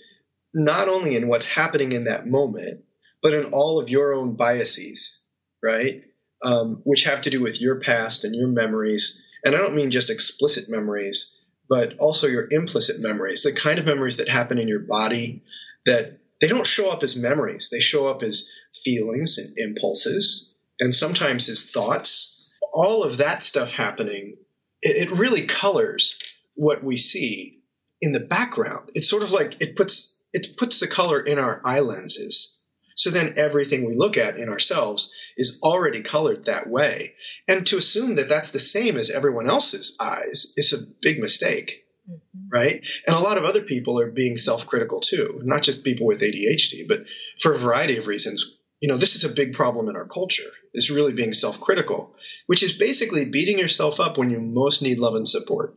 not 0.55 0.89
only 0.89 1.17
in 1.17 1.29
what's 1.29 1.47
happening 1.47 1.93
in 1.93 2.05
that 2.05 2.27
moment, 2.27 2.85
but 3.23 3.35
in 3.35 3.47
all 3.47 3.81
of 3.81 3.89
your 3.89 4.15
own 4.15 4.37
biases, 4.37 5.23
right? 5.63 6.03
Um, 6.43 6.83
which 6.85 7.05
have 7.05 7.23
to 7.23 7.31
do 7.31 7.41
with 7.41 7.61
your 7.61 7.81
past 7.81 8.25
and 8.25 8.35
your 8.35 8.49
memories. 8.49 9.23
And 9.45 9.55
I 9.55 9.59
don't 9.59 9.75
mean 9.75 9.91
just 9.91 10.11
explicit 10.11 10.69
memories, 10.69 11.34
but 11.69 11.99
also 11.99 12.27
your 12.27 12.47
implicit 12.51 13.01
memories, 13.01 13.43
the 13.43 13.53
kind 13.53 13.79
of 13.79 13.87
memories 13.87 14.19
that 14.19 14.29
happen 14.29 14.59
in 14.59 14.69
your 14.69 14.81
body 14.81 15.43
that 15.87 16.19
they 16.41 16.49
don't 16.49 16.67
show 16.67 16.91
up 16.91 17.03
as 17.03 17.17
memories. 17.17 17.71
They 17.71 17.81
show 17.81 18.09
up 18.09 18.23
as 18.23 18.51
feelings 18.85 19.39
and 19.39 19.57
impulses, 19.57 20.53
and 20.81 20.95
sometimes 20.95 21.49
as 21.49 21.71
thoughts. 21.71 22.53
All 22.73 23.05
of 23.05 23.19
that 23.19 23.43
stuff 23.43 23.71
happening, 23.71 24.37
it, 24.83 25.11
it 25.11 25.19
really 25.19 25.47
colors 25.47 26.19
what 26.55 26.83
we 26.83 26.97
see 26.97 27.61
in 28.01 28.13
the 28.13 28.21
background. 28.21 28.91
It's 28.95 29.09
sort 29.09 29.23
of 29.23 29.33
like 29.33 29.61
it 29.61 29.77
puts 29.77 30.19
it 30.33 30.57
puts 30.57 30.81
the 30.81 30.89
color 30.89 31.21
in 31.21 31.39
our 31.39 31.61
eye 31.65 31.81
lenses. 31.81 32.54
So 32.95 33.11
then 33.11 33.35
everything 33.37 33.85
we 33.85 33.97
look 33.97 34.17
at 34.17 34.37
in 34.37 34.49
ourselves 34.49 35.15
is 35.37 35.61
already 35.63 36.03
colored 36.03 36.45
that 36.45 36.69
way. 36.69 37.15
And 37.49 37.67
to 37.67 37.79
assume 37.79 38.17
that 38.17 38.29
that's 38.29 38.53
the 38.53 38.59
same 38.59 38.97
as 38.97 39.11
everyone 39.11 39.51
else's 39.51 39.97
eyes 40.01 40.53
is 40.57 40.73
a 40.73 40.87
big 41.03 41.19
mistake, 41.19 41.87
mm-hmm. 42.09 42.49
right? 42.51 42.83
And 43.07 43.17
a 43.17 43.21
lot 43.21 43.37
of 43.37 43.45
other 43.45 43.63
people 43.63 44.01
are 44.01 44.11
being 44.11 44.37
self 44.37 44.67
critical 44.67 45.01
too, 45.01 45.41
not 45.45 45.63
just 45.63 45.85
people 45.85 46.07
with 46.07 46.21
ADHD, 46.21 46.87
but 46.87 47.01
for 47.41 47.53
a 47.53 47.59
variety 47.59 47.99
of 47.99 48.07
reasons. 48.07 48.57
You 48.81 48.89
know, 48.89 48.97
this 48.97 49.17
is 49.17 49.25
a 49.25 49.35
big 49.35 49.55
problem 49.55 49.89
in 49.89 49.97
our 49.97 50.07
culture, 50.07 50.51
is 50.73 50.91
really 50.91 51.13
being 51.13 51.33
self 51.33 51.61
critical, 51.61 52.15
which 52.47 52.63
is 52.63 52.75
basically 52.75 53.25
beating 53.25 53.59
yourself 53.59 53.99
up 53.99 54.19
when 54.19 54.31
you 54.31 54.41
most 54.41 54.83
need 54.83 54.99
love 54.99 55.15
and 55.15 55.29
support, 55.29 55.75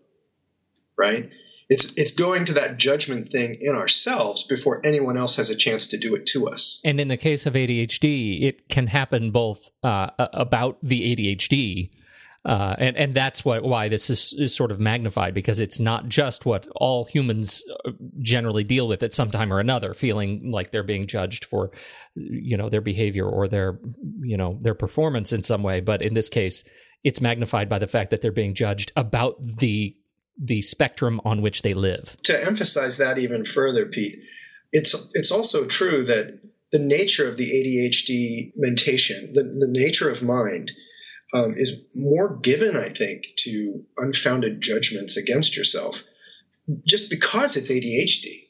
right? 0.98 1.30
It's, 1.70 1.94
it's 1.98 2.14
going 2.14 2.46
to 2.46 2.54
that 2.54 2.78
judgment 2.78 3.30
thing 3.30 3.58
in 3.60 3.76
ourselves 3.76 4.44
before 4.44 4.80
anyone 4.86 5.18
else 5.18 5.36
has 5.36 5.50
a 5.50 5.56
chance 5.56 5.88
to 5.88 5.98
do 5.98 6.16
it 6.16 6.26
to 6.28 6.48
us. 6.48 6.80
And 6.86 7.00
in 7.00 7.10
the 7.10 7.18
case 7.18 7.46
of 7.46 7.56
ADHD, 7.56 8.44
it 8.44 8.70
can 8.70 8.88
happen 8.88 9.32
both 9.32 9.70
uh, 9.84 10.10
about 10.18 10.78
the 10.82 11.16
ADHD. 11.16 11.92
Uh, 12.46 12.76
and 12.78 12.96
and 12.96 13.14
that's 13.14 13.44
what 13.44 13.62
why 13.64 13.90
this 13.90 14.10
is, 14.10 14.34
is 14.38 14.56
sort 14.56 14.72
of 14.72 14.80
magnified 14.80 15.34
because 15.34 15.60
it's 15.60 15.82
not 15.82 16.08
just 16.08 16.46
what 16.46 16.66
all 16.76 17.04
humans 17.04 17.62
uh, 17.84 17.92
generally 18.20 18.64
deal 18.64 18.88
with 18.88 19.04
at 19.04 19.14
some 19.14 19.30
time 19.30 19.52
or 19.52 19.60
another, 19.60 19.94
feeling 19.94 20.50
like 20.50 20.72
they're 20.72 20.82
being 20.82 21.08
judged 21.08 21.44
for, 21.44 21.72
you 22.16 22.56
know, 22.56 22.70
their 22.70 22.80
behavior 22.80 23.28
or 23.28 23.50
their, 23.50 23.78
you 24.22 24.38
know, 24.38 24.58
their 24.62 24.76
performance 24.76 25.34
in 25.34 25.44
some 25.44 25.62
way. 25.62 25.82
But 25.82 26.02
in 26.02 26.14
this 26.14 26.30
case, 26.30 26.64
it's 27.04 27.20
magnified 27.20 27.68
by 27.68 27.80
the 27.80 27.88
fact 27.88 28.12
that 28.12 28.22
they're 28.22 28.32
being 28.32 28.54
judged 28.54 28.94
about 28.96 29.36
the 29.46 29.98
the 30.38 30.62
spectrum 30.62 31.20
on 31.26 31.42
which 31.42 31.62
they 31.62 31.74
live. 31.74 32.16
To 32.24 32.46
emphasize 32.46 32.98
that 32.98 33.18
even 33.18 33.46
further, 33.46 33.86
Pete, 33.86 34.20
it's 34.72 35.10
it's 35.14 35.32
also 35.32 35.66
true 35.66 36.04
that 36.04 36.40
the 36.72 36.80
nature 36.80 37.28
of 37.28 37.38
the 37.38 37.50
ADHD 37.50 38.52
mentation, 38.56 39.32
the, 39.34 39.44
the 39.44 39.72
nature 39.72 40.10
of 40.10 40.22
mind, 40.22 40.72
um, 41.34 41.56
is 41.58 41.86
more 41.96 42.38
given, 42.38 42.76
I 42.76 42.90
think, 42.90 43.26
to 43.40 43.86
unfounded 43.98 44.62
judgments 44.62 45.18
against 45.18 45.56
yourself, 45.56 46.04
just 46.86 47.10
because 47.10 47.56
it's 47.56 47.72
ADHD. 47.72 48.44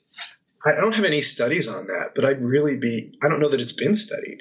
I 0.65 0.79
don't 0.79 0.94
have 0.94 1.06
any 1.06 1.22
studies 1.22 1.67
on 1.67 1.88
that, 1.88 2.12
but 2.15 2.25
I'd 2.25 2.44
really 2.44 2.77
be. 2.77 3.13
I 3.24 3.29
don't 3.29 3.39
know 3.39 3.50
that 3.50 3.62
it's 3.62 3.74
been 3.74 3.96
studied, 3.96 4.39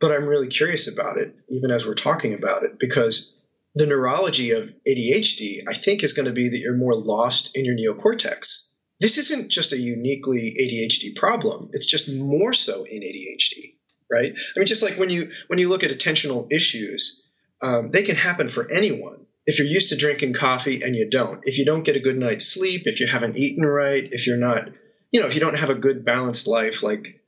but 0.00 0.12
I'm 0.12 0.26
really 0.26 0.48
curious 0.48 0.92
about 0.92 1.16
it, 1.16 1.34
even 1.48 1.70
as 1.70 1.86
we're 1.86 1.94
talking 1.94 2.34
about 2.34 2.64
it, 2.64 2.78
because 2.78 3.35
the 3.76 3.86
neurology 3.86 4.52
of 4.52 4.72
ADHD, 4.88 5.64
I 5.68 5.74
think, 5.74 6.02
is 6.02 6.14
going 6.14 6.26
to 6.26 6.32
be 6.32 6.48
that 6.48 6.58
you're 6.58 6.78
more 6.78 6.96
lost 6.96 7.56
in 7.56 7.66
your 7.66 7.76
neocortex. 7.76 8.70
This 9.00 9.18
isn't 9.18 9.50
just 9.50 9.74
a 9.74 9.78
uniquely 9.78 10.56
ADHD 10.58 11.14
problem; 11.14 11.68
it's 11.74 11.84
just 11.84 12.10
more 12.10 12.54
so 12.54 12.84
in 12.84 13.02
ADHD, 13.02 13.74
right? 14.10 14.32
I 14.32 14.58
mean, 14.58 14.66
just 14.66 14.82
like 14.82 14.96
when 14.96 15.10
you 15.10 15.30
when 15.48 15.58
you 15.58 15.68
look 15.68 15.84
at 15.84 15.90
attentional 15.90 16.50
issues, 16.50 17.28
um, 17.60 17.90
they 17.90 18.02
can 18.02 18.16
happen 18.16 18.48
for 18.48 18.70
anyone. 18.72 19.26
If 19.44 19.58
you're 19.58 19.68
used 19.68 19.90
to 19.90 19.96
drinking 19.96 20.32
coffee 20.32 20.82
and 20.82 20.96
you 20.96 21.10
don't, 21.10 21.40
if 21.44 21.58
you 21.58 21.66
don't 21.66 21.84
get 21.84 21.96
a 21.96 22.00
good 22.00 22.16
night's 22.16 22.46
sleep, 22.46 22.86
if 22.86 23.00
you 23.00 23.06
haven't 23.06 23.36
eaten 23.36 23.64
right, 23.64 24.08
if 24.10 24.26
you're 24.26 24.38
not, 24.38 24.70
you 25.12 25.20
know, 25.20 25.26
if 25.26 25.34
you 25.34 25.40
don't 25.40 25.58
have 25.58 25.70
a 25.70 25.74
good 25.74 26.02
balanced 26.02 26.46
life, 26.46 26.82
like 26.82 27.20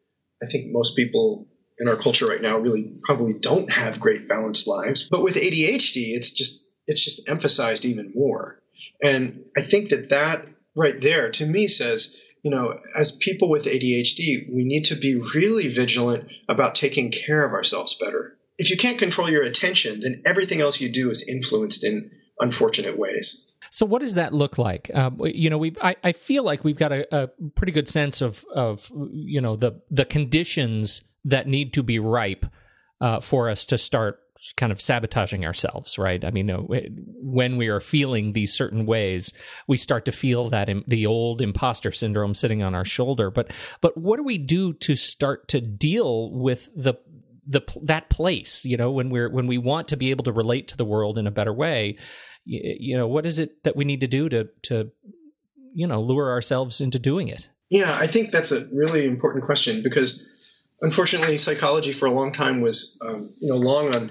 I 0.43 0.47
think 0.47 0.73
most 0.73 0.97
people 0.97 1.47
in 1.79 1.89
our 1.89 1.97
culture 1.97 2.27
right 2.27 2.43
now 2.43 2.59
really 2.59 2.97
probably 3.05 3.35
don't 3.41 3.71
have 3.71 4.01
great 4.01 4.29
balanced 4.29 4.67
lives. 4.67 5.09
But 5.11 5.23
with 5.23 5.37
ADHD, 5.37 6.15
it's 6.15 6.33
just 6.33 6.69
it's 6.87 7.05
just 7.05 7.29
emphasized 7.29 7.85
even 7.85 8.13
more. 8.15 8.61
And 9.03 9.45
I 9.57 9.63
think 9.63 9.91
that 9.91 10.09
that 10.11 10.47
right 10.75 11.01
there 11.01 11.31
to 11.33 11.47
me 11.47 11.69
says, 11.69 12.21
you 12.43 12.51
know, 12.51 12.79
as 12.99 13.13
people 13.13 13.51
with 13.51 13.67
ADHD, 13.67 14.53
we 14.53 14.65
need 14.65 14.87
to 14.87 14.97
be 14.97 15.21
really 15.35 15.69
vigilant 15.69 16.31
about 16.49 16.75
taking 16.75 17.13
care 17.13 17.47
of 17.47 17.53
ourselves 17.53 17.95
better. 17.95 18.37
If 18.57 18.71
you 18.71 18.77
can't 18.77 18.99
control 18.99 19.29
your 19.29 19.45
attention, 19.45 20.01
then 20.01 20.23
everything 20.25 20.61
else 20.61 20.81
you 20.81 20.89
do 20.89 21.11
is 21.11 21.29
influenced 21.29 21.85
in 21.85 22.11
unfortunate 22.41 22.99
ways. 22.99 23.45
So, 23.71 23.85
what 23.85 24.01
does 24.01 24.15
that 24.15 24.33
look 24.33 24.57
like? 24.57 24.91
Uh, 24.95 25.11
you 25.25 25.51
know, 25.51 25.59
we 25.59 25.77
I, 25.83 25.97
I 26.03 26.13
feel 26.13 26.43
like 26.43 26.65
we've 26.65 26.79
got 26.79 26.93
a, 26.93 27.07
a 27.15 27.29
pretty 27.55 27.73
good 27.73 27.89
sense 27.89 28.21
of 28.21 28.45
of 28.55 28.91
you 29.13 29.41
know 29.41 29.57
the 29.57 29.81
the 29.91 30.05
conditions 30.05 31.03
that 31.29 31.47
need 31.47 31.75
to 31.75 31.83
be 31.83 31.99
ripe 31.99 32.47
uh, 33.01 33.21
for 33.21 33.49
us 33.49 33.67
to 33.67 33.79
start 33.79 34.19
kind 34.57 34.73
of 34.73 34.81
sabotaging 34.81 35.45
ourselves, 35.45 35.99
right? 35.99 36.25
I 36.25 36.31
mean, 36.31 36.49
when 36.49 37.57
we 37.57 37.69
are 37.69 37.81
feeling 37.81 38.33
these 38.33 38.55
certain 38.55 38.87
ways, 38.87 39.33
we 39.67 39.77
start 39.77 40.05
to 40.05 40.13
feel 40.13 40.49
that 40.51 40.69
the 40.87 41.07
old 41.07 41.41
imposter 41.41 41.93
syndrome 41.93 42.35
sitting 42.35 42.63
on 42.63 42.75
our 42.75 42.85
shoulder. 42.85 43.31
But 43.31 43.51
but 43.81 43.97
what 43.97 44.17
do 44.17 44.23
we 44.23 44.39
do 44.39 44.73
to 44.75 44.95
start 44.95 45.49
to 45.49 45.61
deal 45.61 46.33
with 46.33 46.71
the 46.75 46.95
the 47.47 47.63
that 47.83 48.11
place? 48.11 48.65
You 48.65 48.77
know, 48.77 48.91
when 48.91 49.11
we're 49.11 49.31
when 49.31 49.47
we 49.47 49.59
want 49.59 49.89
to 49.89 49.97
be 49.97 50.11
able 50.11 50.25
to 50.25 50.33
relate 50.33 50.69
to 50.69 50.77
the 50.77 50.85
world 50.85 51.19
in 51.19 51.27
a 51.27 51.33
better 51.33 51.53
way, 51.53 51.99
you, 52.45 52.77
you 52.79 52.97
know, 52.97 53.09
what 53.09 53.27
is 53.27 53.39
it 53.39 53.63
that 53.65 53.77
we 53.77 53.85
need 53.85 54.01
to 54.01 54.09
do 54.09 54.29
to 54.29 54.49
to 54.63 54.91
you 55.75 55.87
know 55.87 56.01
lure 56.01 56.31
ourselves 56.31 56.81
into 56.81 56.99
doing 56.99 57.29
it? 57.29 57.49
Yeah, 57.71 57.95
I 57.95 58.07
think 58.07 58.31
that's 58.31 58.53
a 58.53 58.67
really 58.73 59.05
important 59.05 59.45
question 59.45 59.83
because 59.83 60.38
unfortunately, 60.81 61.39
psychology 61.39 61.93
for 61.93 62.07
a 62.07 62.13
long 62.13 62.33
time 62.33 62.61
was, 62.61 62.99
um, 63.01 63.31
you 63.41 63.49
know, 63.49 63.57
long 63.57 63.95
on 63.95 64.11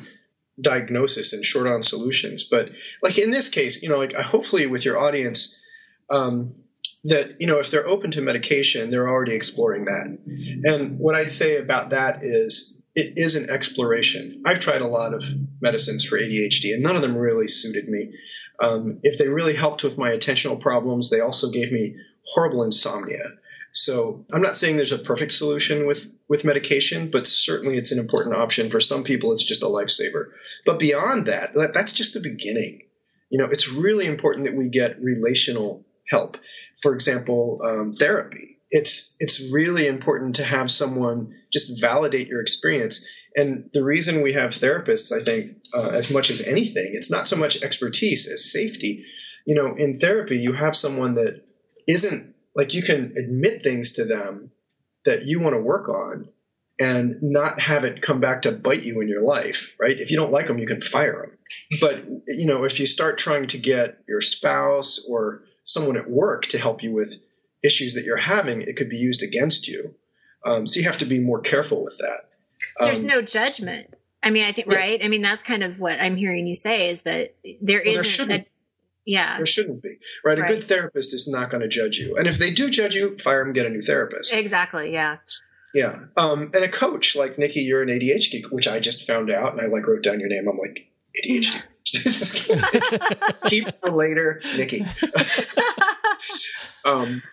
diagnosis 0.59 1.33
and 1.33 1.45
short 1.45 1.67
on 1.67 1.83
solutions. 1.83 2.43
But 2.43 2.69
like 3.01 3.17
in 3.17 3.31
this 3.31 3.49
case, 3.49 3.83
you 3.83 3.89
know, 3.89 3.97
like 3.97 4.13
hopefully 4.13 4.65
with 4.65 4.85
your 4.85 4.99
audience, 4.99 5.61
um, 6.09 6.55
that 7.03 7.39
you 7.39 7.47
know 7.47 7.59
if 7.59 7.71
they're 7.71 7.87
open 7.87 8.11
to 8.11 8.21
medication, 8.21 8.91
they're 8.91 9.09
already 9.09 9.33
exploring 9.33 9.85
that. 9.85 10.17
And 10.63 10.99
what 10.99 11.15
I'd 11.15 11.31
say 11.31 11.57
about 11.57 11.91
that 11.91 12.23
is 12.23 12.77
it 12.95 13.13
is 13.17 13.35
an 13.35 13.49
exploration. 13.49 14.43
I've 14.45 14.59
tried 14.59 14.81
a 14.81 14.87
lot 14.87 15.13
of 15.13 15.23
medicines 15.61 16.05
for 16.05 16.17
ADHD, 16.17 16.73
and 16.73 16.83
none 16.83 16.95
of 16.95 17.01
them 17.01 17.15
really 17.15 17.47
suited 17.47 17.87
me. 17.87 18.13
Um, 18.61 18.99
if 19.03 19.19
they 19.19 19.27
really 19.27 19.55
helped 19.55 19.83
with 19.83 19.97
my 19.97 20.11
attentional 20.11 20.59
problems, 20.59 21.09
they 21.09 21.21
also 21.21 21.51
gave 21.51 21.71
me 21.71 21.95
horrible 22.25 22.63
insomnia. 22.63 23.23
So 23.73 24.25
I'm 24.31 24.41
not 24.41 24.55
saying 24.55 24.75
there's 24.75 24.91
a 24.91 24.97
perfect 24.97 25.31
solution 25.31 25.85
with 25.87 26.05
with 26.27 26.45
medication, 26.45 27.11
but 27.11 27.27
certainly 27.27 27.77
it's 27.77 27.91
an 27.91 27.99
important 27.99 28.35
option 28.35 28.69
for 28.69 28.79
some 28.79 29.03
people. 29.03 29.31
It's 29.31 29.43
just 29.43 29.63
a 29.63 29.67
lifesaver. 29.67 30.31
But 30.65 30.79
beyond 30.79 31.27
that, 31.27 31.53
that 31.53 31.73
that's 31.73 31.93
just 31.93 32.13
the 32.13 32.19
beginning. 32.19 32.83
You 33.29 33.39
know, 33.39 33.49
it's 33.51 33.69
really 33.69 34.05
important 34.05 34.45
that 34.45 34.55
we 34.55 34.69
get 34.69 35.01
relational 35.01 35.85
help. 36.09 36.37
For 36.81 36.93
example, 36.93 37.61
um, 37.63 37.91
therapy. 37.93 38.59
It's 38.69 39.15
it's 39.19 39.51
really 39.51 39.87
important 39.87 40.35
to 40.35 40.43
have 40.43 40.71
someone 40.71 41.33
just 41.51 41.79
validate 41.79 42.27
your 42.27 42.41
experience. 42.41 43.07
And 43.35 43.69
the 43.71 43.83
reason 43.83 44.23
we 44.23 44.33
have 44.33 44.51
therapists, 44.51 45.11
I 45.11 45.23
think, 45.23 45.57
uh, 45.73 45.89
as 45.89 46.11
much 46.11 46.31
as 46.31 46.47
anything, 46.47 46.91
it's 46.93 47.11
not 47.11 47.27
so 47.27 47.35
much 47.35 47.61
expertise 47.61 48.27
as 48.27 48.51
safety. 48.51 49.05
You 49.45 49.55
know, 49.55 49.75
in 49.77 49.99
therapy, 49.99 50.37
you 50.37 50.53
have 50.53 50.75
someone 50.75 51.15
that 51.15 51.43
isn't 51.87 52.35
like 52.57 52.73
you 52.73 52.81
can 52.81 53.13
admit 53.15 53.61
things 53.61 53.93
to 53.93 54.05
them 54.05 54.51
that 55.05 55.23
you 55.23 55.39
want 55.39 55.55
to 55.55 55.61
work 55.61 55.87
on 55.87 56.27
and 56.79 57.13
not 57.21 57.59
have 57.59 57.85
it 57.85 58.01
come 58.01 58.19
back 58.19 58.41
to 58.41 58.51
bite 58.51 58.83
you 58.83 58.99
in 59.01 59.07
your 59.07 59.21
life, 59.21 59.75
right? 59.79 59.99
If 59.99 60.11
you 60.11 60.17
don't 60.17 60.31
like 60.31 60.47
them, 60.47 60.59
you 60.59 60.67
can 60.67 60.81
fire 60.81 61.21
them. 61.21 61.37
But, 61.79 62.03
you 62.27 62.47
know, 62.47 62.65
if 62.65 62.79
you 62.79 62.85
start 62.85 63.17
trying 63.17 63.47
to 63.47 63.57
get 63.57 63.99
your 64.07 64.21
spouse 64.21 65.05
or 65.09 65.43
someone 65.63 65.97
at 65.97 66.09
work 66.09 66.47
to 66.47 66.57
help 66.57 66.83
you 66.83 66.93
with 66.93 67.15
issues 67.63 67.95
that 67.95 68.03
you're 68.05 68.17
having, 68.17 68.61
it 68.61 68.75
could 68.75 68.89
be 68.89 68.97
used 68.97 69.23
against 69.23 69.67
you. 69.67 69.95
Um, 70.45 70.67
so 70.67 70.79
you 70.79 70.85
have 70.85 70.99
to 70.99 71.05
be 71.05 71.19
more 71.19 71.41
careful 71.41 71.83
with 71.83 71.97
that. 71.99 72.29
There's 72.79 73.01
um, 73.01 73.07
no 73.07 73.21
judgment. 73.21 73.93
I 74.21 74.29
mean, 74.29 74.45
I 74.45 74.51
think, 74.51 74.71
yeah. 74.71 74.77
right? 74.77 75.03
I 75.03 75.07
mean, 75.07 75.21
that's 75.21 75.43
kind 75.43 75.63
of 75.63 75.79
what 75.79 75.99
I'm 75.99 76.15
hearing 76.15 76.47
you 76.47 76.53
say 76.53 76.89
is 76.89 77.03
that 77.03 77.35
there 77.61 77.81
well, 77.85 77.99
a, 78.31 78.45
yeah. 79.07 79.37
There 79.37 79.45
shouldn't 79.45 79.81
be, 79.81 79.95
right? 80.23 80.37
A 80.37 80.41
good 80.41 80.63
therapist 80.65 81.13
is 81.13 81.29
not 81.29 81.49
going 81.49 81.61
to 81.61 81.69
judge 81.69 81.97
you. 81.97 82.17
And 82.17 82.27
if 82.27 82.37
they 82.37 82.51
do 82.51 82.69
judge 82.69 82.93
you, 82.93 83.17
fire 83.17 83.43
them, 83.43 83.53
get 83.53 83.65
a 83.65 83.69
new 83.69 83.81
therapist. 83.81 84.33
Exactly. 84.33 84.91
Yeah. 84.91 85.17
Yeah. 85.73 85.99
Um, 86.17 86.51
and 86.53 86.63
a 86.63 86.67
coach 86.67 87.15
like 87.15 87.37
Nikki, 87.37 87.61
you're 87.61 87.81
an 87.81 87.87
ADHD, 87.87 88.51
which 88.51 88.67
I 88.67 88.81
just 88.81 89.07
found 89.07 89.31
out 89.31 89.53
and 89.53 89.61
I 89.61 89.67
like 89.67 89.87
wrote 89.87 90.03
down 90.03 90.19
your 90.19 90.27
name. 90.27 90.45
I'm 90.49 90.57
like, 90.57 90.91
ADHD. 91.25 91.63
Keep 93.49 93.79
for 93.79 93.91
later, 93.91 94.41
Nikki. 94.57 94.85
um, 96.85 97.23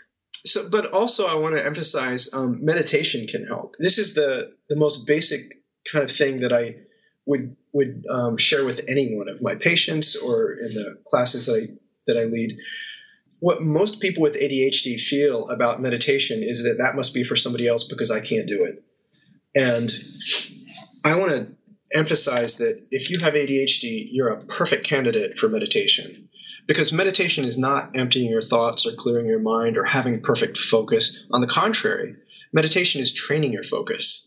so, 0.45 0.69
but 0.71 0.93
also 0.93 1.27
I 1.27 1.35
want 1.37 1.57
to 1.57 1.67
emphasize 1.67 2.33
um, 2.33 2.65
meditation 2.65 3.27
can 3.27 3.49
help. 3.49 3.75
This 3.81 3.99
is 3.99 4.15
the 4.15 4.53
the 4.69 4.77
most 4.77 5.09
basic 5.09 5.55
kind 5.91 6.05
of 6.05 6.11
thing 6.11 6.41
that 6.41 6.53
I 6.53 6.77
would 7.27 7.57
would 7.75 8.05
um, 8.09 8.39
share 8.39 8.65
with 8.65 8.81
any 8.89 9.15
one 9.15 9.29
of 9.29 9.43
my 9.43 9.57
patients 9.57 10.17
or 10.17 10.53
in 10.53 10.73
the 10.73 10.97
classes 11.11 11.47
that 11.47 11.57
I 11.57 11.75
that 12.07 12.17
I 12.17 12.25
lead. 12.25 12.57
What 13.41 13.61
most 13.61 14.01
people 14.01 14.23
with 14.23 14.41
ADHD 14.41 14.99
feel 14.99 15.49
about 15.49 15.83
meditation 15.83 16.43
is 16.43 16.65
that 16.65 16.79
that 16.79 16.95
must 16.95 17.13
be 17.13 17.25
for 17.25 17.37
somebody 17.37 17.67
else 17.67 17.85
because 17.85 18.11
I 18.11 18.21
can't 18.21 18.47
do 18.47 18.65
it. 18.65 18.83
And 19.55 19.93
I 21.05 21.17
want 21.17 21.33
to 21.33 21.49
emphasize 21.93 22.59
that 22.59 22.81
if 22.91 23.11
you 23.11 23.19
have 23.19 23.35
ADHD, 23.35 24.07
you're 24.11 24.29
a 24.29 24.45
perfect 24.45 24.87
candidate 24.87 25.39
for 25.39 25.49
meditation. 25.49 26.29
Because 26.67 26.93
meditation 26.93 27.45
is 27.45 27.59
not 27.59 27.91
emptying 27.95 28.31
your 28.31 28.41
thoughts 28.41 28.87
or 28.87 28.97
clearing 28.97 29.27
your 29.27 29.41
mind 29.41 29.77
or 29.77 29.85
having 29.85 30.23
perfect 30.23 30.57
focus. 30.57 31.27
On 31.31 31.43
the 31.43 31.47
contrary, 31.47 32.17
meditation 32.53 33.03
is 33.03 33.13
training 33.13 33.53
your 33.53 33.65
focus. 33.65 34.27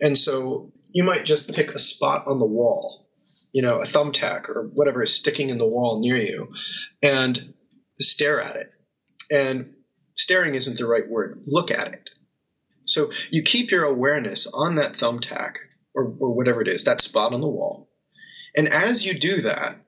And 0.00 0.16
so 0.16 0.72
you 0.94 1.02
might 1.02 1.26
just 1.26 1.54
pick 1.54 1.70
a 1.70 1.78
spot 1.78 2.28
on 2.28 2.38
the 2.38 2.46
wall, 2.46 3.06
you 3.52 3.62
know, 3.62 3.80
a 3.80 3.84
thumbtack 3.84 4.48
or 4.48 4.70
whatever 4.72 5.02
is 5.02 5.14
sticking 5.14 5.50
in 5.50 5.58
the 5.58 5.66
wall 5.66 6.00
near 6.00 6.16
you, 6.16 6.54
and 7.02 7.52
stare 7.98 8.40
at 8.40 8.56
it. 8.56 8.72
And 9.30 9.74
staring 10.14 10.54
isn't 10.54 10.78
the 10.78 10.86
right 10.86 11.08
word. 11.08 11.40
Look 11.46 11.72
at 11.72 11.88
it. 11.88 12.10
So 12.84 13.10
you 13.30 13.42
keep 13.42 13.72
your 13.72 13.84
awareness 13.84 14.46
on 14.46 14.76
that 14.76 14.94
thumbtack 14.94 15.56
or, 15.94 16.04
or 16.20 16.32
whatever 16.32 16.62
it 16.62 16.68
is, 16.68 16.84
that 16.84 17.00
spot 17.00 17.34
on 17.34 17.40
the 17.40 17.48
wall. 17.48 17.90
And 18.56 18.68
as 18.68 19.04
you 19.04 19.18
do 19.18 19.40
that, 19.40 19.80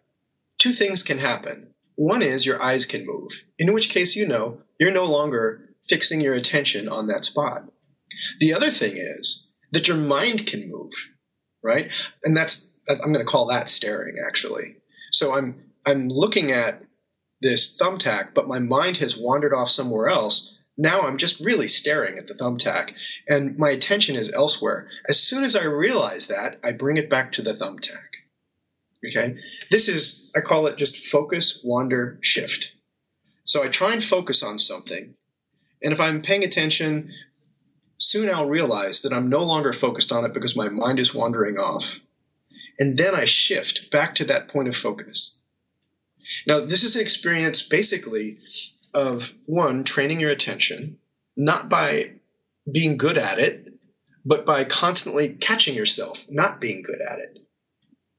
two 0.59 0.73
things 0.73 1.05
can 1.05 1.19
happen. 1.19 1.73
One 1.95 2.23
is 2.23 2.45
your 2.45 2.61
eyes 2.61 2.85
can 2.85 3.07
move, 3.07 3.31
in 3.59 3.73
which 3.73 3.91
case 3.91 4.17
you 4.17 4.27
know 4.27 4.63
you're 4.81 4.91
no 4.91 5.05
longer 5.05 5.71
fixing 5.89 6.21
your 6.21 6.35
attention 6.35 6.89
on 6.89 7.07
that 7.07 7.25
spot. 7.25 7.63
The 8.41 8.55
other 8.55 8.71
thing 8.71 8.97
is 8.97 9.46
that 9.77 9.89
your 9.89 9.99
mind 9.99 10.47
can 10.47 10.71
move, 10.71 10.93
right? 11.63 11.91
And 12.25 12.37
that's 12.37 12.75
I'm 12.89 13.13
going 13.13 13.25
to 13.25 13.31
call 13.31 13.47
that 13.47 13.69
staring 13.69 14.17
actually. 14.27 14.77
So 15.13 15.35
I'm 15.35 15.65
I'm 15.85 16.09
looking 16.09 16.51
at 16.51 16.83
this 17.41 17.79
thumbtack, 17.79 18.35
but 18.35 18.49
my 18.49 18.59
mind 18.59 18.97
has 18.99 19.19
wandered 19.19 19.53
off 19.53 19.69
somewhere 19.69 20.09
else 20.09 20.57
now 20.79 21.03
I'm 21.03 21.17
just 21.17 21.45
really 21.45 21.69
staring 21.69 22.19
at 22.19 22.27
the 22.27 22.35
thumbtack 22.35 22.93
and 23.29 23.57
my 23.59 23.71
attention 23.71 24.17
is 24.17 24.33
elsewhere. 24.33 24.89
As 25.09 25.19
soon 25.19 25.45
as 25.45 25.57
I 25.57 25.65
realize 25.65 26.27
that, 26.29 26.61
I 26.63 26.73
bring 26.73 26.99
it 26.99 27.09
back 27.09 27.33
to 27.33 27.43
the 27.43 27.55
thumbtack. 27.55 27.97
Okay? 29.07 29.39
This 29.71 29.89
is, 29.89 30.33
I 30.37 30.41
call 30.41 30.67
it 30.67 30.77
just 30.77 31.07
focus, 31.07 31.63
wander, 31.65 32.19
shift. 32.21 32.73
So 33.45 33.63
I 33.63 33.69
try 33.69 33.93
and 33.93 34.05
focus 34.05 34.43
on 34.43 34.59
something. 34.59 35.15
And 35.83 35.93
if 35.93 36.01
I'm 36.01 36.23
paying 36.23 36.45
attention, 36.45 37.13
soon 37.99 38.29
I'll 38.29 38.49
realize 38.49 39.03
that 39.03 39.13
I'm 39.13 39.29
no 39.29 39.45
longer 39.45 39.73
focused 39.73 40.13
on 40.13 40.25
it 40.25 40.35
because 40.35 40.57
my 40.57 40.69
mind 40.69 40.99
is 40.99 41.15
wandering 41.15 41.59
off. 41.59 41.99
And 42.79 42.99
then 42.99 43.15
I 43.15 43.25
shift 43.25 43.91
back 43.91 44.17
to 44.17 44.27
that 44.27 44.49
point 44.49 44.69
of 44.69 44.77
focus. 44.77 45.39
Now, 46.47 46.61
this 46.61 46.83
is 46.83 46.97
an 46.97 47.03
experience 47.03 47.63
basically 47.63 48.39
of 48.93 49.33
one, 49.47 49.85
training 49.85 50.21
your 50.21 50.31
attention, 50.31 50.99
not 51.37 51.69
by 51.69 52.13
being 52.71 52.97
good 52.97 53.17
at 53.17 53.39
it, 53.39 53.73
but 54.25 54.45
by 54.45 54.65
constantly 54.65 55.31
catching 55.31 55.75
yourself 55.75 56.27
not 56.29 56.61
being 56.61 56.83
good 56.83 56.99
at 57.01 57.19
it. 57.19 57.47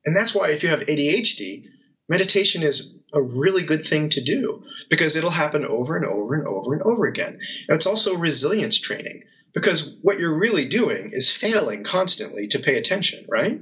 And 0.05 0.15
that's 0.15 0.33
why 0.33 0.51
if 0.51 0.63
you 0.63 0.69
have 0.69 0.79
ADHD, 0.79 1.67
meditation 2.07 2.63
is 2.63 2.97
a 3.13 3.21
really 3.21 3.63
good 3.63 3.85
thing 3.85 4.09
to 4.09 4.23
do 4.23 4.63
because 4.89 5.15
it'll 5.15 5.29
happen 5.29 5.65
over 5.65 5.97
and 5.97 6.05
over 6.05 6.35
and 6.35 6.47
over 6.47 6.73
and 6.73 6.83
over 6.83 7.05
again. 7.05 7.39
And 7.67 7.75
it's 7.75 7.87
also 7.87 8.15
resilience 8.15 8.79
training 8.79 9.23
because 9.57 9.97
what 10.03 10.19
you're 10.19 10.37
really 10.37 10.67
doing 10.67 11.09
is 11.11 11.33
failing 11.33 11.83
constantly 11.83 12.45
to 12.45 12.59
pay 12.59 12.75
attention, 12.77 13.25
right? 13.27 13.59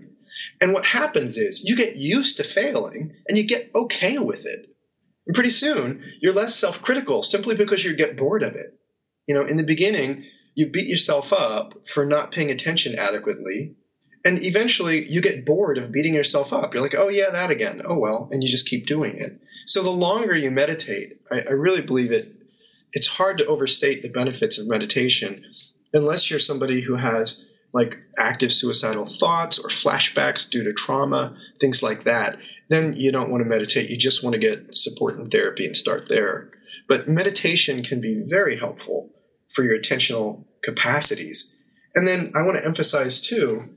And 0.59 0.73
what 0.73 0.83
happens 0.83 1.37
is 1.37 1.63
you 1.63 1.77
get 1.77 1.95
used 1.95 2.35
to 2.35 2.43
failing 2.43 3.13
and 3.29 3.37
you 3.37 3.47
get 3.47 3.71
okay 3.73 4.17
with 4.17 4.45
it. 4.45 4.75
And 5.25 5.33
pretty 5.33 5.51
soon, 5.51 6.03
you're 6.19 6.33
less 6.33 6.53
self 6.53 6.81
critical 6.81 7.23
simply 7.23 7.55
because 7.55 7.81
you 7.85 7.95
get 7.95 8.17
bored 8.17 8.43
of 8.43 8.55
it. 8.55 8.77
You 9.25 9.35
know, 9.35 9.45
in 9.45 9.55
the 9.55 9.63
beginning, 9.63 10.25
you 10.53 10.69
beat 10.69 10.87
yourself 10.87 11.31
up 11.31 11.87
for 11.87 12.05
not 12.05 12.33
paying 12.33 12.51
attention 12.51 12.99
adequately. 12.99 13.77
And 14.25 14.43
eventually, 14.43 15.09
you 15.09 15.21
get 15.21 15.45
bored 15.45 15.77
of 15.77 15.93
beating 15.93 16.13
yourself 16.13 16.51
up. 16.51 16.73
You're 16.73 16.83
like, 16.83 16.95
oh, 16.97 17.07
yeah, 17.07 17.29
that 17.29 17.51
again. 17.51 17.81
Oh, 17.85 17.97
well. 17.97 18.27
And 18.33 18.43
you 18.43 18.49
just 18.49 18.67
keep 18.67 18.85
doing 18.85 19.15
it. 19.15 19.39
So 19.65 19.81
the 19.81 19.91
longer 19.91 20.35
you 20.35 20.51
meditate, 20.51 21.21
I, 21.31 21.39
I 21.39 21.51
really 21.53 21.83
believe 21.83 22.11
it, 22.11 22.33
it's 22.91 23.07
hard 23.07 23.37
to 23.37 23.45
overstate 23.45 24.01
the 24.01 24.09
benefits 24.09 24.57
of 24.57 24.67
meditation 24.67 25.45
unless 25.95 26.29
you're 26.29 26.39
somebody 26.39 26.81
who 26.81 26.95
has 26.95 27.45
like 27.73 27.95
active 28.17 28.53
suicidal 28.53 29.05
thoughts 29.05 29.59
or 29.59 29.69
flashbacks 29.69 30.49
due 30.49 30.63
to 30.65 30.73
trauma, 30.73 31.35
things 31.59 31.81
like 31.81 32.03
that 32.03 32.37
then 32.69 32.93
you 32.93 33.11
don't 33.11 33.29
want 33.29 33.43
to 33.43 33.49
meditate. 33.49 33.89
You 33.89 33.97
just 33.97 34.23
want 34.23 34.33
to 34.33 34.39
get 34.39 34.75
support 34.75 35.17
and 35.17 35.31
therapy 35.31 35.65
and 35.65 35.77
start 35.77 36.07
there. 36.07 36.49
But 36.87 37.07
meditation 37.07 37.83
can 37.83 38.01
be 38.01 38.25
very 38.27 38.57
helpful 38.57 39.11
for 39.53 39.63
your 39.63 39.77
attentional 39.77 40.45
capacities. 40.63 41.55
And 41.93 42.07
then 42.07 42.33
I 42.35 42.41
want 42.41 42.57
to 42.57 42.65
emphasize 42.65 43.21
too 43.21 43.75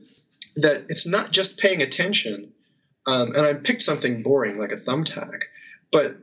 that 0.57 0.85
it's 0.89 1.07
not 1.07 1.31
just 1.31 1.59
paying 1.59 1.81
attention. 1.81 2.53
Um, 3.05 3.35
and 3.35 3.45
I 3.45 3.53
picked 3.53 3.81
something 3.81 4.23
boring 4.23 4.57
like 4.57 4.71
a 4.71 4.77
thumbtack, 4.77 5.39
but 5.91 6.17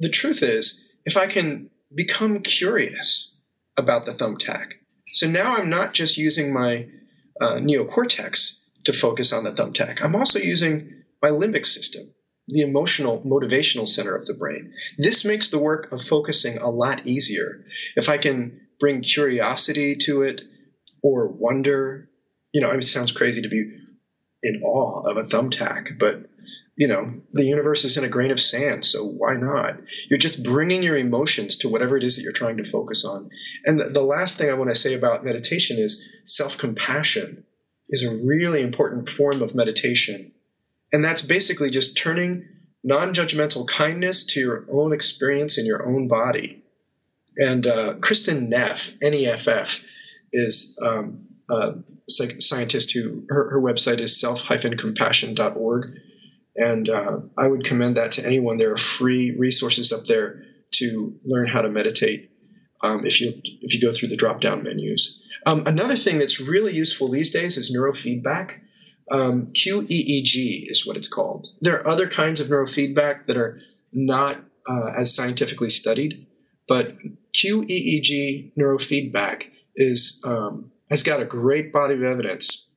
the 0.00 0.08
truth 0.08 0.42
is, 0.42 0.94
if 1.04 1.16
I 1.16 1.26
can 1.26 1.70
become 1.94 2.40
curious 2.40 3.38
about 3.76 4.04
the 4.04 4.12
thumbtack, 4.12 4.72
so 5.08 5.28
now 5.28 5.56
I'm 5.56 5.70
not 5.70 5.94
just 5.94 6.18
using 6.18 6.52
my 6.52 6.88
uh, 7.40 7.56
neocortex 7.56 8.62
to 8.84 8.92
focus 8.92 9.32
on 9.32 9.44
the 9.44 9.50
thumbtack. 9.50 10.02
I'm 10.02 10.14
also 10.14 10.38
using 10.38 11.02
my 11.22 11.30
limbic 11.30 11.66
system, 11.66 12.02
the 12.48 12.62
emotional 12.62 13.22
motivational 13.22 13.88
center 13.88 14.14
of 14.14 14.26
the 14.26 14.34
brain. 14.34 14.72
This 14.98 15.24
makes 15.24 15.50
the 15.50 15.58
work 15.58 15.92
of 15.92 16.02
focusing 16.02 16.58
a 16.58 16.70
lot 16.70 17.06
easier. 17.06 17.64
If 17.96 18.08
I 18.08 18.18
can 18.18 18.60
bring 18.78 19.02
curiosity 19.02 19.96
to 19.96 20.22
it 20.22 20.42
or 21.02 21.28
wonder. 21.28 22.08
You 22.52 22.60
know, 22.60 22.68
I 22.68 22.72
mean, 22.72 22.80
it 22.80 22.86
sounds 22.86 23.12
crazy 23.12 23.42
to 23.42 23.48
be 23.48 23.78
in 24.42 24.62
awe 24.62 25.08
of 25.10 25.16
a 25.16 25.24
thumbtack, 25.24 25.98
but 25.98 26.16
you 26.76 26.88
know, 26.88 27.22
the 27.30 27.44
universe 27.44 27.84
is 27.84 27.96
in 27.96 28.04
a 28.04 28.08
grain 28.08 28.30
of 28.30 28.38
sand, 28.38 28.84
so 28.84 29.04
why 29.06 29.36
not? 29.36 29.72
You're 30.10 30.18
just 30.18 30.44
bringing 30.44 30.82
your 30.82 30.98
emotions 30.98 31.56
to 31.58 31.70
whatever 31.70 31.96
it 31.96 32.04
is 32.04 32.16
that 32.16 32.22
you're 32.22 32.32
trying 32.32 32.58
to 32.58 32.70
focus 32.70 33.06
on. 33.06 33.30
And 33.64 33.80
the, 33.80 34.02
last 34.02 34.36
thing 34.36 34.50
I 34.50 34.54
want 34.54 34.68
to 34.68 34.74
say 34.74 34.92
about 34.92 35.24
meditation 35.24 35.78
is 35.78 36.06
self 36.24 36.58
compassion 36.58 37.44
is 37.88 38.04
a 38.04 38.14
really 38.14 38.60
important 38.60 39.08
form 39.08 39.40
of 39.40 39.54
meditation. 39.54 40.32
And 40.92 41.02
that's 41.02 41.22
basically 41.22 41.70
just 41.70 41.96
turning 41.96 42.46
non 42.84 43.14
judgmental 43.14 43.66
kindness 43.66 44.26
to 44.34 44.40
your 44.40 44.66
own 44.70 44.92
experience 44.92 45.56
in 45.56 45.64
your 45.64 45.88
own 45.88 46.08
body. 46.08 46.62
And 47.38 47.66
uh, 47.66 47.94
Kristin 47.94 48.48
Neff, 48.48 48.92
N 49.02 49.14
E 49.14 49.26
F 49.26 49.48
F, 49.48 49.82
is 50.30 50.78
um, 50.84 51.26
a 51.48 51.74
scientist 52.08 52.92
who 52.92 53.24
her, 53.30 53.50
her 53.50 53.60
website 53.62 53.98
is 53.98 54.20
self-compassion.org 54.20 56.00
and 56.56 56.88
uh, 56.88 57.18
I 57.36 57.46
would 57.46 57.64
commend 57.64 57.96
that 57.96 58.12
to 58.12 58.26
anyone. 58.26 58.56
There 58.56 58.72
are 58.72 58.78
free 58.78 59.36
resources 59.38 59.92
up 59.92 60.04
there 60.06 60.44
to 60.72 61.18
learn 61.24 61.48
how 61.48 61.62
to 61.62 61.68
meditate 61.68 62.30
um, 62.82 63.06
if 63.06 63.20
you 63.20 63.32
if 63.42 63.74
you 63.74 63.80
go 63.80 63.92
through 63.92 64.08
the 64.08 64.16
drop 64.16 64.40
down 64.40 64.62
menus. 64.62 65.22
Um, 65.44 65.64
another 65.66 65.96
thing 65.96 66.18
that's 66.18 66.40
really 66.40 66.74
useful 66.74 67.10
these 67.10 67.30
days 67.30 67.56
is 67.56 67.74
neurofeedback. 67.74 68.52
Um, 69.10 69.52
QEEG 69.52 70.68
is 70.68 70.84
what 70.84 70.96
it's 70.96 71.08
called. 71.08 71.46
There 71.60 71.80
are 71.80 71.86
other 71.86 72.08
kinds 72.08 72.40
of 72.40 72.48
neurofeedback 72.48 73.26
that 73.26 73.36
are 73.36 73.60
not 73.92 74.42
uh, 74.68 74.90
as 74.98 75.14
scientifically 75.14 75.70
studied, 75.70 76.26
but 76.66 76.96
QEEG 77.32 78.52
neurofeedback 78.58 79.44
is 79.76 80.20
um, 80.24 80.72
has 80.90 81.02
got 81.02 81.20
a 81.20 81.24
great 81.24 81.72
body 81.72 81.94
of 81.94 82.02
evidence 82.02 82.68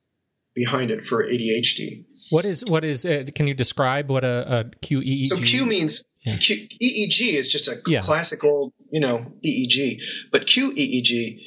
behind 0.54 0.92
it 0.92 1.08
for 1.08 1.26
ADHD. 1.26 2.06
What 2.32 2.46
is 2.46 2.64
what 2.68 2.84
is? 2.84 3.06
Uh, 3.06 3.26
can 3.34 3.48
you 3.48 3.54
describe 3.54 4.10
what 4.10 4.24
a, 4.24 4.60
a 4.60 4.64
QEEG? 4.86 5.26
So 5.26 5.38
Q 5.38 5.66
means 5.66 6.06
yeah. 6.22 6.38
Q, 6.38 6.56
EEG 6.56 7.34
is 7.34 7.50
just 7.50 7.68
a 7.68 7.76
yeah. 7.88 8.02
classic 8.02 8.44
old 8.44 8.74
you 8.92 9.00
know 9.00 9.34
EEG, 9.46 10.00
but 10.32 10.46
QEEG 10.46 11.42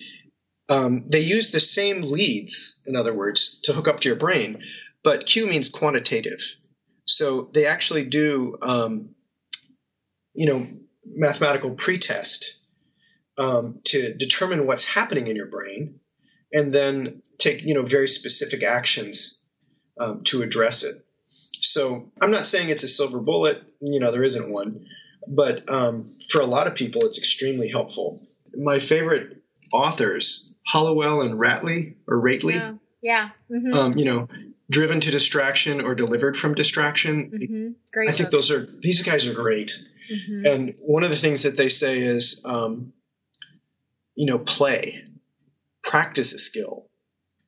um, 0.69 1.05
they 1.09 1.21
use 1.21 1.51
the 1.51 1.61
same 1.61 2.01
leads, 2.01 2.81
in 2.87 2.97
other 2.97 3.15
words, 3.15 3.61
to 3.63 3.73
hook 3.73 3.89
up 3.89 4.01
to 4.01 4.09
your 4.09 4.17
brain, 4.17 4.63
but 5.05 5.27
Q 5.27 5.47
means 5.47 5.69
quantitative. 5.69 6.41
So 7.07 7.51
they 7.53 7.67
actually 7.67 8.05
do 8.05 8.57
um, 8.63 9.15
you 10.35 10.47
know 10.47 10.67
mathematical 11.05 11.75
pretest 11.75 12.59
um, 13.37 13.81
to 13.87 14.15
determine 14.15 14.67
what's 14.67 14.85
happening 14.85 15.27
in 15.27 15.37
your 15.37 15.51
brain, 15.51 16.01
and 16.53 16.73
then 16.73 17.23
take 17.39 17.63
you 17.63 17.75
know 17.75 17.83
very 17.83 18.09
specific 18.09 18.63
actions 18.63 19.42
um, 19.99 20.23
to 20.25 20.43
address 20.43 20.83
it. 20.83 21.05
So 21.61 22.11
I'm 22.21 22.31
not 22.31 22.47
saying 22.47 22.69
it's 22.69 22.83
a 22.83 22.89
silver 22.89 23.21
bullet. 23.21 23.63
You 23.81 24.01
know, 24.01 24.11
there 24.11 24.25
isn't 24.25 24.53
one, 24.53 24.87
but 25.27 25.69
um, 25.71 26.15
for 26.29 26.41
a 26.41 26.47
lot 26.47 26.67
of 26.67 26.75
people, 26.75 27.07
it's 27.07 27.19
extremely 27.19 27.69
helpful. 27.69 28.27
My 28.55 28.79
favorite 28.79 29.43
authors, 29.73 30.53
Hallowell 30.67 31.23
and 31.23 31.39
Ratley 31.39 31.95
or 32.07 32.21
Rately. 32.21 32.61
Oh, 32.61 32.79
yeah. 33.01 33.31
Mm-hmm. 33.51 33.75
Um, 33.75 33.99
you 33.99 34.05
know, 34.05 34.29
driven 34.71 35.01
to 35.01 35.11
distraction 35.11 35.81
or 35.81 35.95
delivered 35.95 36.37
from 36.37 36.55
distraction. 36.55 37.31
Mm-hmm. 37.31 37.69
Great. 37.93 38.11
I 38.11 38.13
think 38.13 38.31
those 38.31 38.51
are 38.51 38.67
these 38.81 39.03
guys 39.03 39.27
are 39.27 39.35
great. 39.35 39.79
Mm-hmm. 40.13 40.47
And 40.47 40.75
one 40.81 41.05
of 41.05 41.11
the 41.11 41.17
things 41.17 41.45
that 41.45 41.57
they 41.57 41.69
say 41.69 41.99
is, 41.99 42.43
um, 42.45 42.93
you 44.15 44.27
know, 44.27 44.39
play, 44.39 45.05
practice 45.83 46.33
a 46.33 46.39
skill 46.39 46.89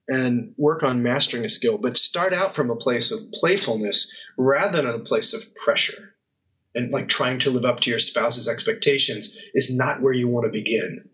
and 0.09 0.55
work 0.57 0.83
on 0.83 1.03
mastering 1.03 1.45
a 1.45 1.49
skill, 1.49 1.79
but 1.79 1.97
start 1.97 2.33
out 2.33 2.55
from 2.55 2.71
a 2.71 2.77
place 2.77 3.11
of 3.11 3.33
playfulness 3.33 4.14
rather 4.37 4.83
than 4.83 4.90
a 4.90 4.99
place 5.01 5.33
of 5.33 5.55
pressure. 5.55 6.14
And 6.75 6.93
like 6.93 7.09
trying 7.09 7.38
to 7.40 7.51
live 7.51 7.64
up 7.64 7.81
to 7.81 7.90
your 7.90 7.99
spouse's 7.99 8.49
expectations 8.49 9.38
is 9.55 9.75
not 9.75 10.03
where 10.03 10.12
you 10.12 10.29
want 10.29 10.47
to 10.47 10.53
begin. 10.53 11.09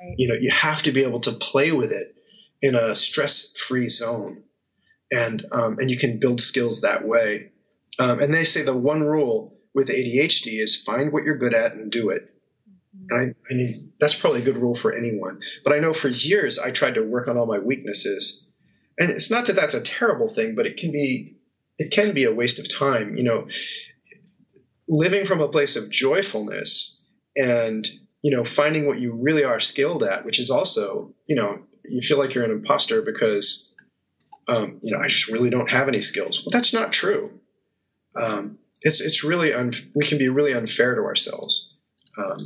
Right. 0.00 0.14
You 0.16 0.28
know, 0.28 0.36
you 0.40 0.50
have 0.50 0.82
to 0.84 0.92
be 0.92 1.02
able 1.02 1.20
to 1.20 1.32
play 1.32 1.72
with 1.72 1.92
it 1.92 2.14
in 2.62 2.74
a 2.74 2.94
stress-free 2.94 3.88
zone, 3.88 4.44
and 5.10 5.44
um, 5.50 5.78
and 5.78 5.90
you 5.90 5.98
can 5.98 6.20
build 6.20 6.40
skills 6.40 6.82
that 6.82 7.06
way. 7.06 7.50
Um, 7.98 8.20
and 8.20 8.32
they 8.32 8.44
say 8.44 8.62
the 8.62 8.76
one 8.76 9.02
rule 9.02 9.58
with 9.74 9.88
ADHD 9.88 10.60
is 10.60 10.76
find 10.76 11.12
what 11.12 11.24
you're 11.24 11.38
good 11.38 11.54
at 11.54 11.74
and 11.74 11.90
do 11.90 12.10
it. 12.10 12.32
I, 13.12 13.34
I 13.50 13.72
that's 13.98 14.16
probably 14.16 14.42
a 14.42 14.44
good 14.44 14.56
rule 14.56 14.74
for 14.74 14.94
anyone. 14.94 15.40
But 15.64 15.74
I 15.74 15.78
know 15.78 15.92
for 15.92 16.08
years 16.08 16.58
I 16.58 16.70
tried 16.70 16.94
to 16.94 17.02
work 17.02 17.28
on 17.28 17.38
all 17.38 17.46
my 17.46 17.58
weaknesses. 17.58 18.46
And 18.98 19.10
it's 19.10 19.30
not 19.30 19.46
that 19.46 19.56
that's 19.56 19.74
a 19.74 19.82
terrible 19.82 20.28
thing, 20.28 20.54
but 20.54 20.66
it 20.66 20.76
can 20.76 20.92
be 20.92 21.36
it 21.78 21.92
can 21.92 22.12
be 22.12 22.24
a 22.24 22.34
waste 22.34 22.58
of 22.58 22.68
time. 22.68 23.16
You 23.16 23.24
know, 23.24 23.48
living 24.88 25.24
from 25.24 25.40
a 25.40 25.48
place 25.48 25.76
of 25.76 25.88
joyfulness 25.88 27.00
and 27.36 27.88
you 28.22 28.36
know 28.36 28.44
finding 28.44 28.86
what 28.86 28.98
you 28.98 29.16
really 29.16 29.44
are 29.44 29.60
skilled 29.60 30.02
at, 30.02 30.24
which 30.24 30.40
is 30.40 30.50
also 30.50 31.14
you 31.26 31.36
know 31.36 31.60
you 31.84 32.02
feel 32.02 32.18
like 32.18 32.34
you're 32.34 32.44
an 32.44 32.50
imposter 32.50 33.02
because 33.02 33.72
um, 34.48 34.80
you 34.82 34.92
know 34.92 35.00
I 35.00 35.08
just 35.08 35.28
really 35.28 35.50
don't 35.50 35.70
have 35.70 35.88
any 35.88 36.00
skills. 36.00 36.42
Well, 36.44 36.50
that's 36.50 36.74
not 36.74 36.92
true. 36.92 37.40
Um, 38.20 38.58
it's 38.82 39.00
it's 39.00 39.24
really 39.24 39.54
un- 39.54 39.72
we 39.94 40.04
can 40.04 40.18
be 40.18 40.28
really 40.28 40.52
unfair 40.52 40.96
to 40.96 41.02
ourselves. 41.02 41.74
Um, 42.18 42.36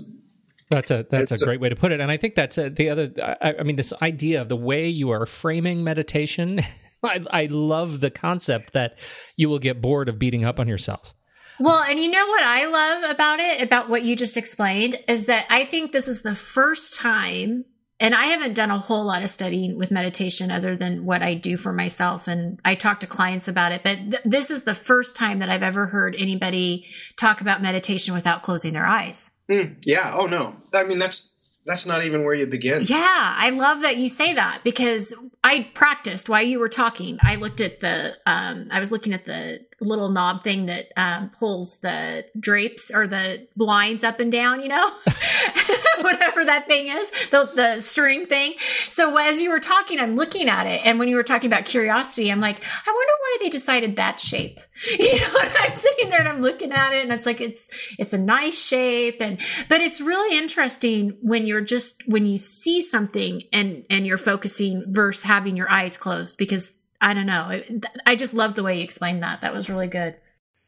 that's 0.70 0.90
a 0.90 1.06
that's 1.08 1.32
it's 1.32 1.42
a 1.42 1.44
great 1.44 1.60
way 1.60 1.68
to 1.68 1.76
put 1.76 1.92
it, 1.92 2.00
and 2.00 2.10
I 2.10 2.16
think 2.16 2.34
that's 2.34 2.58
a, 2.58 2.70
the 2.70 2.88
other. 2.90 3.10
I, 3.22 3.54
I, 3.60 3.62
mean, 3.62 3.76
this 3.76 3.92
idea 4.00 4.40
of 4.40 4.48
the 4.48 4.56
way 4.56 4.88
you 4.88 5.10
are 5.10 5.26
framing 5.26 5.84
meditation. 5.84 6.60
I, 7.02 7.22
I 7.30 7.46
love 7.46 8.00
the 8.00 8.10
concept 8.10 8.72
that 8.72 8.98
you 9.36 9.50
will 9.50 9.58
get 9.58 9.82
bored 9.82 10.08
of 10.08 10.18
beating 10.18 10.44
up 10.44 10.58
on 10.58 10.68
yourself. 10.68 11.12
Well, 11.60 11.82
and 11.82 12.00
you 12.00 12.10
know 12.10 12.26
what 12.26 12.42
I 12.42 12.66
love 12.66 13.10
about 13.10 13.40
it, 13.40 13.62
about 13.62 13.88
what 13.88 14.04
you 14.04 14.16
just 14.16 14.36
explained, 14.36 14.96
is 15.06 15.26
that 15.26 15.46
I 15.50 15.66
think 15.66 15.92
this 15.92 16.08
is 16.08 16.22
the 16.22 16.34
first 16.34 16.98
time, 16.98 17.66
and 18.04 18.14
I 18.14 18.26
haven't 18.26 18.52
done 18.52 18.70
a 18.70 18.78
whole 18.78 19.02
lot 19.04 19.22
of 19.22 19.30
studying 19.30 19.78
with 19.78 19.90
meditation 19.90 20.50
other 20.50 20.76
than 20.76 21.06
what 21.06 21.22
I 21.22 21.32
do 21.32 21.56
for 21.56 21.72
myself. 21.72 22.28
And 22.28 22.60
I 22.62 22.74
talk 22.74 23.00
to 23.00 23.06
clients 23.06 23.48
about 23.48 23.72
it, 23.72 23.82
but 23.82 23.96
th- 23.96 24.22
this 24.26 24.50
is 24.50 24.64
the 24.64 24.74
first 24.74 25.16
time 25.16 25.38
that 25.38 25.48
I've 25.48 25.62
ever 25.62 25.86
heard 25.86 26.14
anybody 26.18 26.86
talk 27.16 27.40
about 27.40 27.62
meditation 27.62 28.12
without 28.12 28.42
closing 28.42 28.74
their 28.74 28.84
eyes. 28.84 29.30
Mm, 29.48 29.76
yeah. 29.86 30.14
Oh 30.18 30.26
no. 30.26 30.54
I 30.74 30.84
mean, 30.84 30.98
that's 30.98 31.58
that's 31.64 31.86
not 31.86 32.04
even 32.04 32.24
where 32.24 32.34
you 32.34 32.46
begin. 32.46 32.82
Yeah, 32.84 32.98
I 33.00 33.48
love 33.48 33.80
that 33.82 33.96
you 33.96 34.10
say 34.10 34.34
that 34.34 34.60
because 34.64 35.14
I 35.42 35.66
practiced 35.72 36.28
while 36.28 36.42
you 36.42 36.58
were 36.58 36.68
talking. 36.68 37.16
I 37.22 37.36
looked 37.36 37.62
at 37.62 37.80
the, 37.80 38.18
um, 38.26 38.68
I 38.70 38.80
was 38.80 38.92
looking 38.92 39.14
at 39.14 39.24
the 39.24 39.60
little 39.80 40.08
knob 40.08 40.44
thing 40.44 40.66
that 40.66 40.92
um, 40.96 41.30
pulls 41.30 41.78
the 41.78 42.26
drapes 42.38 42.90
or 42.94 43.06
the 43.06 43.46
blinds 43.56 44.04
up 44.04 44.20
and 44.20 44.30
down, 44.30 44.62
you 44.62 44.68
know, 44.68 44.90
whatever 46.00 46.44
that 46.44 46.66
thing 46.66 46.88
is, 46.88 47.10
the, 47.30 47.50
the 47.54 47.80
string 47.80 48.26
thing. 48.26 48.54
So 48.88 49.16
as 49.16 49.40
you 49.40 49.50
were 49.50 49.60
talking, 49.60 49.98
I'm 49.98 50.16
looking 50.16 50.48
at 50.48 50.66
it. 50.66 50.82
And 50.84 50.98
when 50.98 51.08
you 51.08 51.16
were 51.16 51.22
talking 51.22 51.48
about 51.48 51.64
curiosity, 51.64 52.30
I'm 52.30 52.40
like, 52.40 52.62
I 52.86 52.90
wonder 52.90 53.12
why 53.20 53.38
they 53.40 53.50
decided 53.50 53.96
that 53.96 54.20
shape. 54.20 54.60
You 54.98 55.20
know, 55.20 55.28
I'm 55.60 55.74
sitting 55.74 56.10
there 56.10 56.18
and 56.20 56.28
I'm 56.28 56.40
looking 56.40 56.72
at 56.72 56.92
it 56.92 57.04
and 57.04 57.12
it's 57.12 57.26
like, 57.26 57.40
it's, 57.40 57.70
it's 57.98 58.12
a 58.12 58.18
nice 58.18 58.60
shape. 58.60 59.18
And, 59.20 59.38
but 59.68 59.80
it's 59.80 60.00
really 60.00 60.36
interesting 60.36 61.16
when 61.22 61.46
you're 61.46 61.60
just, 61.60 62.02
when 62.06 62.26
you 62.26 62.38
see 62.38 62.80
something 62.80 63.42
and, 63.52 63.84
and 63.88 64.06
you're 64.06 64.18
focusing 64.18 64.84
versus 64.88 65.22
having 65.22 65.56
your 65.56 65.70
eyes 65.70 65.96
closed 65.96 66.38
because 66.38 66.74
I 67.00 67.14
don't 67.14 67.26
know. 67.26 67.60
I 68.06 68.16
just 68.16 68.34
love 68.34 68.54
the 68.54 68.62
way 68.62 68.78
you 68.78 68.84
explained 68.84 69.22
that. 69.22 69.42
That 69.42 69.52
was 69.52 69.68
really 69.68 69.88
good. 69.88 70.16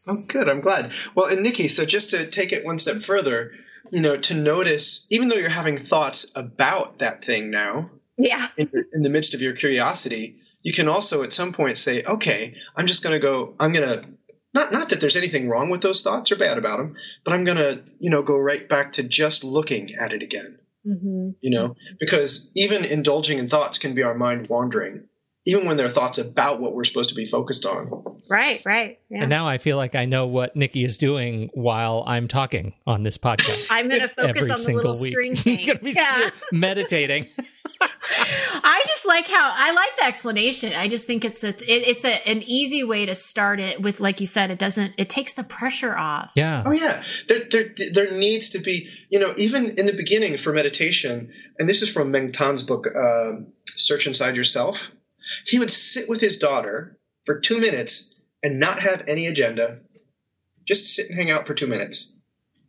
Oh, 0.09 0.17
good. 0.29 0.49
I'm 0.49 0.61
glad. 0.61 0.93
Well, 1.15 1.27
and 1.27 1.43
Nikki, 1.43 1.69
so 1.69 1.85
just 1.85 2.11
to 2.11 2.27
take 2.27 2.53
it 2.53 2.65
one 2.65 2.79
step 2.79 3.03
further, 3.03 3.53
you 3.91 4.03
know, 4.03 4.17
to 4.17 4.35
notice, 4.35 5.07
even 5.11 5.29
though 5.29 5.37
you're 5.37 5.49
having 5.49 5.79
thoughts 5.79 6.33
about 6.37 6.99
that 6.99 7.25
thing 7.25 7.51
now, 7.51 7.91
yeah, 8.19 8.47
in, 8.57 8.71
in 8.93 9.03
the 9.03 9.09
midst 9.09 9.35
of 9.35 9.43
your 9.43 9.55
curiosity, 9.55 10.37
you 10.63 10.73
can 10.73 10.89
also 10.89 11.23
at 11.23 11.33
some 11.33 11.53
point 11.53 11.79
say, 11.79 12.03
okay, 12.03 12.55
I'm 12.75 12.87
just 12.87 13.03
going 13.03 13.15
to 13.15 13.21
go, 13.21 13.55
I'm 13.61 13.73
going 13.73 13.89
to, 13.89 14.09
not, 14.55 14.73
not 14.73 14.89
that 14.89 15.01
there's 15.01 15.17
anything 15.17 15.49
wrong 15.49 15.71
with 15.71 15.83
those 15.83 16.03
thoughts 16.03 16.33
or 16.33 16.37
bad 16.37 16.59
about 16.59 16.79
them, 16.79 16.97
but 17.25 17.35
I'm 17.35 17.45
going 17.45 17.59
to, 17.59 17.83
you 17.99 18.11
know, 18.11 18.23
go 18.23 18.37
right 18.37 18.69
back 18.69 18.93
to 18.93 19.03
just 19.03 19.45
looking 19.45 19.95
at 19.95 20.13
it 20.13 20.23
again. 20.23 20.59
Mm-hmm. 20.87 21.31
You 21.41 21.51
know, 21.51 21.75
because 21.99 22.53
even 22.55 22.85
indulging 22.85 23.39
in 23.39 23.49
thoughts 23.49 23.79
can 23.79 23.95
be 23.95 24.05
our 24.05 24.15
mind 24.15 24.49
wandering 24.49 25.09
even 25.47 25.65
when 25.67 25.77
there 25.77 25.87
are 25.87 25.91
thoughts 25.91 26.19
about 26.19 26.61
what 26.61 26.75
we're 26.75 26.85
supposed 26.85 27.11
to 27.11 27.15
be 27.15 27.25
focused 27.25 27.65
on. 27.67 28.05
Right, 28.29 28.61
right. 28.67 28.99
Yeah. 29.09 29.21
And 29.21 29.31
now 29.31 29.47
I 29.47 29.59
feel 29.59 29.77
like 29.77 29.95
I 29.95 30.05
know 30.05 30.27
what 30.27 30.57
Nikki 30.57 30.83
is 30.83 30.99
doing 30.99 31.51
while 31.55 32.03
I'm 32.05 32.27
talking 32.27 32.75
on 32.85 33.05
this 33.05 33.17
podcast. 33.17 33.69
I'm 33.71 33.89
going 33.89 34.01
to 34.01 34.09
focus 34.09 34.51
on 34.51 34.65
the 34.65 34.75
little 34.75 35.01
week. 35.01 35.13
string 35.13 35.37
thing. 35.37 35.79
yeah. 35.83 36.31
meditating. 36.53 37.29
I 37.81 38.83
just 38.87 39.07
like 39.07 39.29
how 39.29 39.53
I 39.55 39.73
like 39.73 39.97
the 39.97 40.05
explanation. 40.05 40.73
I 40.75 40.89
just 40.89 41.07
think 41.07 41.25
it's 41.25 41.45
a 41.45 41.49
it, 41.49 41.65
it's 41.67 42.05
a, 42.05 42.29
an 42.29 42.43
easy 42.45 42.83
way 42.83 43.07
to 43.07 43.15
start 43.15 43.61
it 43.61 43.81
with, 43.81 44.01
like 44.01 44.21
you 44.21 44.27
said, 44.27 44.51
it 44.51 44.59
doesn't 44.59 44.95
it 44.97 45.09
takes 45.09 45.35
the 45.35 45.45
pressure 45.45 45.97
off. 45.97 46.33
Yeah. 46.35 46.65
Oh 46.67 46.73
yeah. 46.73 47.05
There 47.29 47.43
there 47.51 47.75
there 47.93 48.11
needs 48.19 48.51
to 48.51 48.59
be 48.59 48.91
you 49.11 49.21
know 49.21 49.33
even 49.37 49.79
in 49.79 49.87
the 49.87 49.93
beginning 49.93 50.39
for 50.39 50.53
meditation, 50.53 51.33
and 51.59 51.69
this 51.69 51.83
is 51.83 51.93
from 51.93 52.11
Meng 52.11 52.33
Tan's 52.33 52.63
book, 52.63 52.87
uh, 52.87 53.33
Search 53.67 54.07
Inside 54.07 54.37
Yourself. 54.37 54.91
He 55.47 55.59
would 55.59 55.71
sit 55.71 56.09
with 56.09 56.21
his 56.21 56.39
daughter 56.39 56.99
for 57.25 57.39
two 57.39 57.61
minutes 57.61 58.21
and 58.43 58.59
not 58.59 58.81
have 58.81 59.05
any 59.09 59.27
agenda, 59.27 59.79
just 60.65 60.95
sit 60.95 61.09
and 61.09 61.19
hang 61.19 61.31
out 61.31 61.47
for 61.47 61.55
two 61.55 61.67
minutes. 61.67 62.17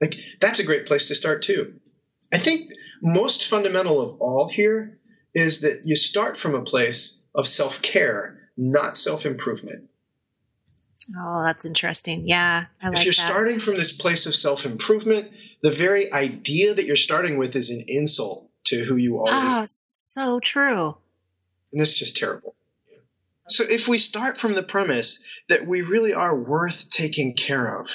Like 0.01 0.15
that's 0.39 0.59
a 0.59 0.65
great 0.65 0.85
place 0.85 1.07
to 1.07 1.15
start 1.15 1.41
too. 1.41 1.79
I 2.31 2.37
think 2.37 2.71
most 3.01 3.47
fundamental 3.47 4.01
of 4.01 4.17
all 4.19 4.47
here 4.47 4.99
is 5.33 5.61
that 5.61 5.81
you 5.85 5.95
start 5.95 6.37
from 6.37 6.55
a 6.55 6.61
place 6.61 7.21
of 7.33 7.47
self 7.47 7.81
care, 7.81 8.49
not 8.55 8.97
self 8.97 9.25
improvement. 9.25 9.89
Oh, 11.17 11.41
that's 11.41 11.65
interesting. 11.65 12.27
Yeah, 12.27 12.65
I 12.81 12.89
like 12.89 12.99
if 12.99 13.05
you're 13.05 13.13
that. 13.13 13.27
starting 13.27 13.59
from 13.59 13.75
this 13.75 13.91
place 13.91 14.25
of 14.25 14.35
self 14.35 14.65
improvement, 14.65 15.31
the 15.61 15.71
very 15.71 16.13
idea 16.13 16.73
that 16.73 16.85
you're 16.85 16.95
starting 16.95 17.37
with 17.37 17.55
is 17.55 17.71
an 17.71 17.83
insult 17.87 18.49
to 18.65 18.83
who 18.83 18.97
you 18.97 19.21
are. 19.21 19.29
Oh, 19.29 19.63
so 19.67 20.39
true. 20.39 20.97
And 21.71 21.81
it's 21.81 21.97
just 21.97 22.17
terrible. 22.17 22.55
So 23.49 23.63
if 23.67 23.87
we 23.87 23.97
start 23.97 24.37
from 24.37 24.53
the 24.53 24.63
premise 24.63 25.23
that 25.49 25.65
we 25.65 25.81
really 25.81 26.13
are 26.13 26.35
worth 26.35 26.89
taking 26.89 27.35
care 27.35 27.79
of, 27.79 27.89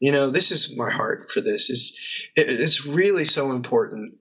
you 0.00 0.12
know, 0.12 0.30
this 0.30 0.50
is 0.50 0.76
my 0.76 0.90
heart 0.90 1.30
for 1.30 1.40
this. 1.40 1.70
Is 1.70 1.98
it, 2.34 2.48
it's 2.48 2.86
really 2.86 3.24
so 3.24 3.52
important 3.52 4.14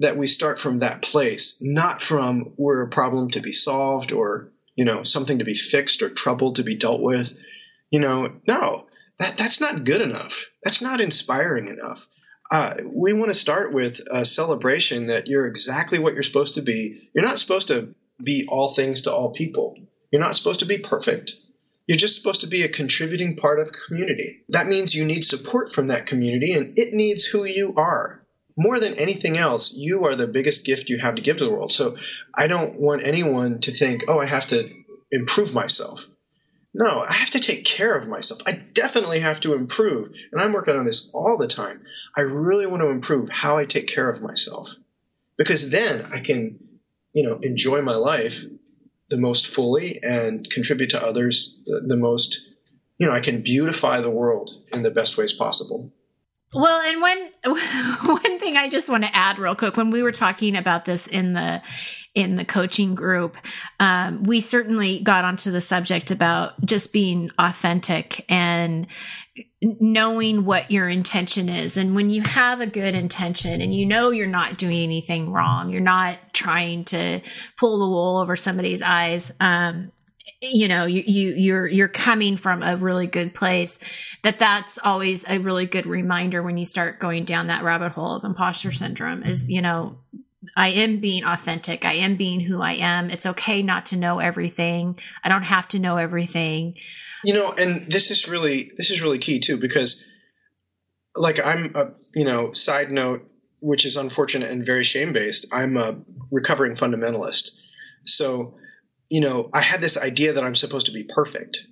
that 0.00 0.16
we 0.16 0.26
start 0.26 0.58
from 0.58 0.78
that 0.78 1.02
place, 1.02 1.58
not 1.60 2.00
from 2.00 2.54
we're 2.56 2.82
a 2.82 2.90
problem 2.90 3.30
to 3.30 3.40
be 3.40 3.52
solved 3.52 4.12
or 4.12 4.50
you 4.74 4.84
know 4.84 5.02
something 5.02 5.38
to 5.38 5.44
be 5.44 5.54
fixed 5.54 6.02
or 6.02 6.08
trouble 6.08 6.54
to 6.54 6.62
be 6.62 6.76
dealt 6.76 7.00
with. 7.00 7.38
You 7.90 8.00
know, 8.00 8.32
no, 8.46 8.86
that 9.18 9.36
that's 9.36 9.60
not 9.60 9.84
good 9.84 10.00
enough. 10.00 10.46
That's 10.64 10.82
not 10.82 11.00
inspiring 11.00 11.68
enough. 11.68 12.06
Uh, 12.50 12.74
we 12.92 13.12
want 13.12 13.28
to 13.28 13.34
start 13.34 13.72
with 13.72 14.00
a 14.10 14.24
celebration 14.24 15.08
that 15.08 15.26
you're 15.26 15.46
exactly 15.46 15.98
what 15.98 16.14
you're 16.14 16.22
supposed 16.22 16.54
to 16.54 16.62
be. 16.62 17.10
You're 17.14 17.24
not 17.24 17.38
supposed 17.38 17.68
to 17.68 17.94
be 18.22 18.46
all 18.48 18.70
things 18.70 19.02
to 19.02 19.12
all 19.12 19.32
people. 19.32 19.76
You're 20.10 20.22
not 20.22 20.36
supposed 20.36 20.60
to 20.60 20.66
be 20.66 20.78
perfect. 20.78 21.32
You're 21.86 21.96
just 21.96 22.20
supposed 22.20 22.42
to 22.42 22.46
be 22.46 22.62
a 22.62 22.68
contributing 22.68 23.36
part 23.36 23.60
of 23.60 23.72
community. 23.72 24.42
That 24.50 24.66
means 24.66 24.94
you 24.94 25.06
need 25.06 25.24
support 25.24 25.72
from 25.72 25.86
that 25.86 26.06
community 26.06 26.52
and 26.52 26.78
it 26.78 26.92
needs 26.92 27.24
who 27.24 27.44
you 27.44 27.74
are. 27.76 28.22
More 28.56 28.78
than 28.78 28.94
anything 28.94 29.38
else, 29.38 29.72
you 29.72 30.04
are 30.04 30.16
the 30.16 30.26
biggest 30.26 30.66
gift 30.66 30.90
you 30.90 30.98
have 30.98 31.14
to 31.14 31.22
give 31.22 31.38
to 31.38 31.44
the 31.44 31.50
world. 31.50 31.72
So 31.72 31.96
I 32.34 32.46
don't 32.46 32.78
want 32.78 33.06
anyone 33.06 33.60
to 33.60 33.70
think, 33.70 34.04
oh, 34.08 34.18
I 34.18 34.26
have 34.26 34.48
to 34.48 34.68
improve 35.10 35.54
myself. 35.54 36.06
No, 36.74 37.02
I 37.02 37.12
have 37.12 37.30
to 37.30 37.40
take 37.40 37.64
care 37.64 37.96
of 37.96 38.06
myself. 38.06 38.42
I 38.46 38.52
definitely 38.74 39.20
have 39.20 39.40
to 39.40 39.54
improve. 39.54 40.12
And 40.32 40.40
I'm 40.40 40.52
working 40.52 40.76
on 40.76 40.84
this 40.84 41.10
all 41.14 41.38
the 41.38 41.48
time. 41.48 41.82
I 42.16 42.22
really 42.22 42.66
want 42.66 42.82
to 42.82 42.90
improve 42.90 43.30
how 43.30 43.56
I 43.56 43.64
take 43.64 43.88
care 43.88 44.10
of 44.10 44.20
myself. 44.20 44.68
Because 45.38 45.70
then 45.70 46.04
I 46.12 46.20
can, 46.20 46.58
you 47.12 47.26
know, 47.26 47.38
enjoy 47.42 47.80
my 47.80 47.94
life 47.94 48.44
the 49.10 49.16
most 49.16 49.46
fully 49.46 50.02
and 50.02 50.48
contribute 50.50 50.90
to 50.90 51.02
others 51.02 51.60
the, 51.66 51.80
the 51.86 51.96
most 51.96 52.48
you 52.98 53.06
know 53.06 53.12
i 53.12 53.20
can 53.20 53.42
beautify 53.42 54.00
the 54.00 54.10
world 54.10 54.50
in 54.72 54.82
the 54.82 54.90
best 54.90 55.16
ways 55.16 55.32
possible 55.32 55.92
Well, 56.54 56.80
and 56.80 57.02
when 57.02 57.30
one 58.06 58.38
thing 58.38 58.56
I 58.56 58.68
just 58.68 58.88
want 58.88 59.04
to 59.04 59.14
add 59.14 59.38
real 59.38 59.54
quick, 59.54 59.76
when 59.76 59.90
we 59.90 60.02
were 60.02 60.12
talking 60.12 60.56
about 60.56 60.84
this 60.84 61.06
in 61.06 61.34
the 61.34 61.60
in 62.14 62.36
the 62.36 62.44
coaching 62.44 62.94
group, 62.94 63.36
um, 63.78 64.24
we 64.24 64.40
certainly 64.40 65.00
got 65.00 65.24
onto 65.24 65.50
the 65.50 65.60
subject 65.60 66.10
about 66.10 66.64
just 66.64 66.92
being 66.92 67.30
authentic 67.38 68.24
and 68.28 68.86
knowing 69.60 70.44
what 70.44 70.70
your 70.70 70.88
intention 70.88 71.48
is. 71.48 71.76
And 71.76 71.94
when 71.94 72.10
you 72.10 72.22
have 72.22 72.60
a 72.60 72.66
good 72.66 72.94
intention 72.94 73.60
and 73.60 73.74
you 73.74 73.84
know 73.84 74.10
you're 74.10 74.26
not 74.26 74.56
doing 74.56 74.78
anything 74.78 75.30
wrong, 75.30 75.70
you're 75.70 75.80
not 75.80 76.18
trying 76.32 76.84
to 76.86 77.20
pull 77.58 77.78
the 77.78 77.88
wool 77.88 78.16
over 78.16 78.36
somebody's 78.36 78.82
eyes. 78.82 79.30
Um, 79.38 79.92
you 80.40 80.68
know 80.68 80.84
you, 80.86 81.02
you 81.06 81.30
you're 81.34 81.66
you're 81.66 81.88
coming 81.88 82.36
from 82.36 82.62
a 82.62 82.76
really 82.76 83.06
good 83.06 83.34
place 83.34 83.78
that 84.22 84.38
that's 84.38 84.78
always 84.82 85.28
a 85.28 85.38
really 85.38 85.66
good 85.66 85.86
reminder 85.86 86.42
when 86.42 86.56
you 86.58 86.64
start 86.64 86.98
going 86.98 87.24
down 87.24 87.46
that 87.48 87.62
rabbit 87.64 87.92
hole 87.92 88.16
of 88.16 88.24
imposter 88.24 88.70
syndrome 88.70 89.22
is 89.22 89.48
you 89.48 89.62
know 89.62 89.98
I 90.56 90.68
am 90.68 90.98
being 90.98 91.24
authentic. 91.24 91.84
I 91.84 91.94
am 91.94 92.16
being 92.16 92.40
who 92.40 92.62
I 92.62 92.72
am. 92.72 93.10
It's 93.10 93.26
okay 93.26 93.62
not 93.62 93.86
to 93.86 93.96
know 93.96 94.18
everything. 94.18 94.98
I 95.22 95.28
don't 95.28 95.42
have 95.42 95.68
to 95.68 95.78
know 95.78 95.98
everything. 95.98 96.74
you 97.24 97.34
know 97.34 97.52
and 97.52 97.90
this 97.90 98.10
is 98.10 98.28
really 98.28 98.70
this 98.76 98.90
is 98.90 99.02
really 99.02 99.18
key 99.18 99.40
too 99.40 99.56
because 99.56 100.06
like 101.16 101.44
i'm 101.44 101.72
a 101.74 101.90
you 102.14 102.24
know 102.24 102.52
side 102.52 102.90
note 102.92 103.28
which 103.60 103.84
is 103.84 103.96
unfortunate 103.96 104.50
and 104.50 104.64
very 104.64 104.84
shame 104.84 105.12
based 105.12 105.46
i'm 105.52 105.76
a 105.76 105.96
recovering 106.30 106.74
fundamentalist 106.74 107.58
so 108.04 108.54
you 109.10 109.20
know 109.20 109.48
i 109.52 109.60
had 109.60 109.80
this 109.80 109.98
idea 109.98 110.34
that 110.34 110.44
i'm 110.44 110.54
supposed 110.54 110.86
to 110.86 110.92
be 110.92 111.04
perfect. 111.04 111.66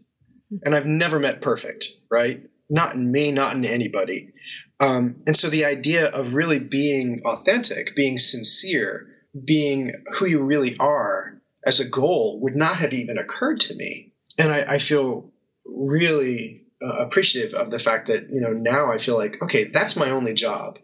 And 0.62 0.74
i've 0.74 0.86
never 0.86 1.18
met 1.18 1.40
perfect 1.40 1.88
right? 2.10 2.42
Not 2.68 2.94
in 2.94 3.10
me 3.10 3.32
not 3.32 3.54
in 3.54 3.64
anybody. 3.64 4.32
Um, 4.78 5.22
and 5.26 5.34
so 5.36 5.48
the 5.48 5.64
idea 5.64 6.06
of 6.06 6.34
really 6.34 6.58
being 6.58 7.22
authentic 7.24 7.94
being 7.96 8.18
sincere 8.18 9.08
being 9.44 9.92
who 10.14 10.26
you 10.26 10.42
really 10.42 10.76
are 10.78 11.40
as 11.66 11.80
a 11.80 11.88
goal 11.88 12.40
would 12.42 12.54
not 12.54 12.76
have 12.76 12.92
even 12.92 13.18
occurred 13.18 13.60
to 13.60 13.74
me. 13.74 14.12
And 14.38 14.52
I, 14.52 14.74
I 14.74 14.78
feel 14.78 15.32
really 15.64 16.62
uh, 16.82 17.04
appreciative 17.04 17.54
of 17.54 17.70
the 17.70 17.78
fact 17.78 18.08
that 18.08 18.28
you 18.30 18.40
know 18.40 18.52
now 18.52 18.92
I 18.92 18.98
feel 18.98 19.16
like 19.16 19.42
okay, 19.42 19.64
that's 19.64 19.96
my 19.96 20.10
only 20.10 20.34
job 20.34 20.78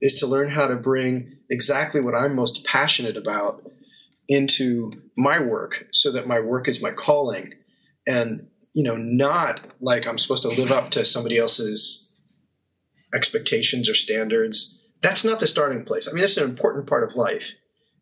is 0.00 0.20
to 0.20 0.26
learn 0.26 0.50
how 0.50 0.68
to 0.68 0.76
bring 0.76 1.36
exactly 1.48 2.00
what 2.00 2.16
I'm 2.16 2.34
most 2.34 2.64
passionate 2.64 3.16
about 3.16 3.62
into 4.28 4.92
my 5.16 5.40
work, 5.40 5.86
so 5.92 6.12
that 6.12 6.26
my 6.26 6.40
work 6.40 6.68
is 6.68 6.82
my 6.82 6.90
calling, 6.90 7.54
and 8.06 8.48
you 8.72 8.84
know 8.84 8.96
not 8.96 9.60
like 9.80 10.06
I'm 10.06 10.18
supposed 10.18 10.42
to 10.42 10.60
live 10.60 10.72
up 10.72 10.90
to 10.92 11.04
somebody 11.04 11.38
else's 11.38 12.10
expectations 13.14 13.88
or 13.88 13.94
standards. 13.94 14.82
That's 15.02 15.24
not 15.24 15.40
the 15.40 15.46
starting 15.46 15.84
place. 15.84 16.08
I 16.08 16.12
mean, 16.12 16.20
that's 16.20 16.36
an 16.36 16.48
important 16.48 16.86
part 16.86 17.08
of 17.08 17.16
life. 17.16 17.52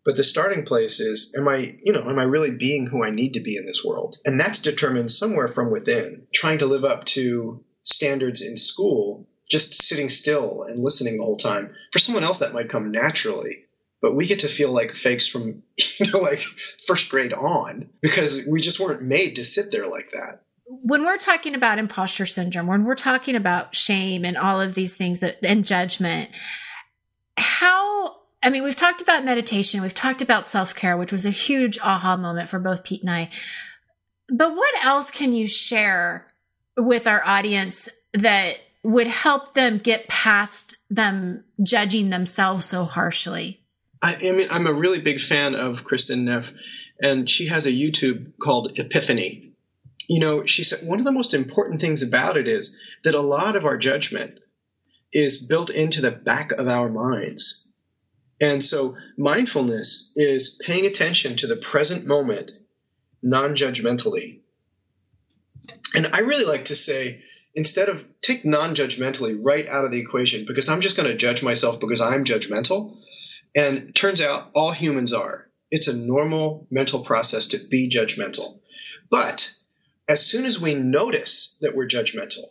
But 0.04 0.16
the 0.16 0.24
starting 0.24 0.64
place 0.64 1.00
is, 1.00 1.34
am 1.36 1.48
I, 1.48 1.76
you 1.82 1.92
know, 1.92 2.08
am 2.08 2.18
I 2.18 2.24
really 2.24 2.50
being 2.50 2.86
who 2.86 3.02
I 3.02 3.10
need 3.10 3.34
to 3.34 3.40
be 3.40 3.56
in 3.56 3.64
this 3.64 3.82
world? 3.82 4.18
And 4.26 4.38
that's 4.38 4.58
determined 4.58 5.10
somewhere 5.10 5.48
from 5.48 5.70
within. 5.70 6.26
Trying 6.32 6.58
to 6.58 6.66
live 6.66 6.84
up 6.84 7.04
to 7.06 7.64
standards 7.84 8.42
in 8.42 8.56
school, 8.56 9.26
just 9.50 9.82
sitting 9.82 10.10
still 10.10 10.64
and 10.64 10.82
listening 10.82 11.16
the 11.16 11.24
whole 11.24 11.38
time. 11.38 11.74
For 11.90 11.98
someone 11.98 12.24
else, 12.24 12.40
that 12.40 12.52
might 12.52 12.68
come 12.68 12.92
naturally. 12.92 13.63
But 14.04 14.14
we 14.14 14.26
get 14.26 14.40
to 14.40 14.48
feel 14.48 14.70
like 14.70 14.92
fakes 14.92 15.26
from, 15.26 15.62
you 15.98 16.12
know, 16.12 16.18
like 16.18 16.44
first 16.86 17.10
grade 17.10 17.32
on 17.32 17.88
because 18.02 18.46
we 18.46 18.60
just 18.60 18.78
weren't 18.78 19.00
made 19.00 19.36
to 19.36 19.44
sit 19.44 19.70
there 19.70 19.88
like 19.88 20.10
that. 20.12 20.42
When 20.66 21.06
we're 21.06 21.16
talking 21.16 21.54
about 21.54 21.78
imposter 21.78 22.26
syndrome, 22.26 22.66
when 22.66 22.84
we're 22.84 22.96
talking 22.96 23.34
about 23.34 23.74
shame 23.74 24.26
and 24.26 24.36
all 24.36 24.60
of 24.60 24.74
these 24.74 24.98
things 24.98 25.20
that, 25.20 25.38
and 25.42 25.64
judgment, 25.64 26.28
how 27.38 28.16
I 28.42 28.50
mean, 28.50 28.62
we've 28.62 28.76
talked 28.76 29.00
about 29.00 29.24
meditation, 29.24 29.80
we've 29.80 29.94
talked 29.94 30.20
about 30.20 30.46
self 30.46 30.74
care, 30.74 30.98
which 30.98 31.10
was 31.10 31.24
a 31.24 31.30
huge 31.30 31.78
aha 31.78 32.18
moment 32.18 32.50
for 32.50 32.58
both 32.58 32.84
Pete 32.84 33.00
and 33.00 33.10
I. 33.10 33.30
But 34.28 34.54
what 34.54 34.84
else 34.84 35.10
can 35.10 35.32
you 35.32 35.48
share 35.48 36.26
with 36.76 37.06
our 37.06 37.24
audience 37.24 37.88
that 38.12 38.58
would 38.82 39.06
help 39.06 39.54
them 39.54 39.78
get 39.78 40.08
past 40.08 40.76
them 40.90 41.44
judging 41.62 42.10
themselves 42.10 42.66
so 42.66 42.84
harshly? 42.84 43.63
I, 44.04 44.16
I 44.28 44.32
mean, 44.32 44.48
I'm 44.50 44.66
a 44.66 44.72
really 44.72 45.00
big 45.00 45.20
fan 45.20 45.54
of 45.54 45.84
Kristin 45.84 46.24
Neff, 46.24 46.52
and 47.00 47.28
she 47.28 47.46
has 47.48 47.66
a 47.66 47.72
YouTube 47.72 48.32
called 48.40 48.78
Epiphany. 48.78 49.52
You 50.08 50.20
know, 50.20 50.46
she 50.46 50.64
said 50.64 50.86
one 50.86 50.98
of 50.98 51.06
the 51.06 51.12
most 51.12 51.34
important 51.34 51.80
things 51.80 52.02
about 52.02 52.36
it 52.36 52.46
is 52.46 52.78
that 53.04 53.14
a 53.14 53.20
lot 53.20 53.56
of 53.56 53.64
our 53.64 53.78
judgment 53.78 54.38
is 55.12 55.46
built 55.46 55.70
into 55.70 56.00
the 56.00 56.10
back 56.10 56.52
of 56.52 56.68
our 56.68 56.88
minds 56.88 57.64
and 58.40 58.62
so 58.62 58.96
mindfulness 59.16 60.12
is 60.16 60.60
paying 60.64 60.86
attention 60.86 61.36
to 61.36 61.46
the 61.46 61.56
present 61.56 62.04
moment 62.06 62.52
non 63.22 63.54
judgmentally. 63.54 64.40
And 65.94 66.06
I 66.12 66.20
really 66.20 66.44
like 66.44 66.66
to 66.66 66.74
say, 66.74 67.22
instead 67.54 67.88
of 67.88 68.06
take 68.20 68.44
non 68.44 68.74
judgmentally 68.74 69.38
right 69.42 69.68
out 69.68 69.84
of 69.84 69.92
the 69.92 70.00
equation, 70.00 70.44
because 70.46 70.68
I'm 70.68 70.80
just 70.80 70.96
going 70.96 71.08
to 71.08 71.16
judge 71.16 71.42
myself 71.42 71.80
because 71.80 72.00
I'm 72.00 72.24
judgmental. 72.24 72.98
And 73.54 73.94
turns 73.94 74.20
out 74.20 74.50
all 74.54 74.72
humans 74.72 75.12
are. 75.12 75.48
It's 75.70 75.88
a 75.88 75.96
normal 75.96 76.66
mental 76.70 77.00
process 77.00 77.48
to 77.48 77.58
be 77.58 77.88
judgmental. 77.88 78.60
But 79.10 79.54
as 80.08 80.26
soon 80.26 80.44
as 80.44 80.60
we 80.60 80.74
notice 80.74 81.56
that 81.60 81.74
we're 81.74 81.86
judgmental, 81.86 82.44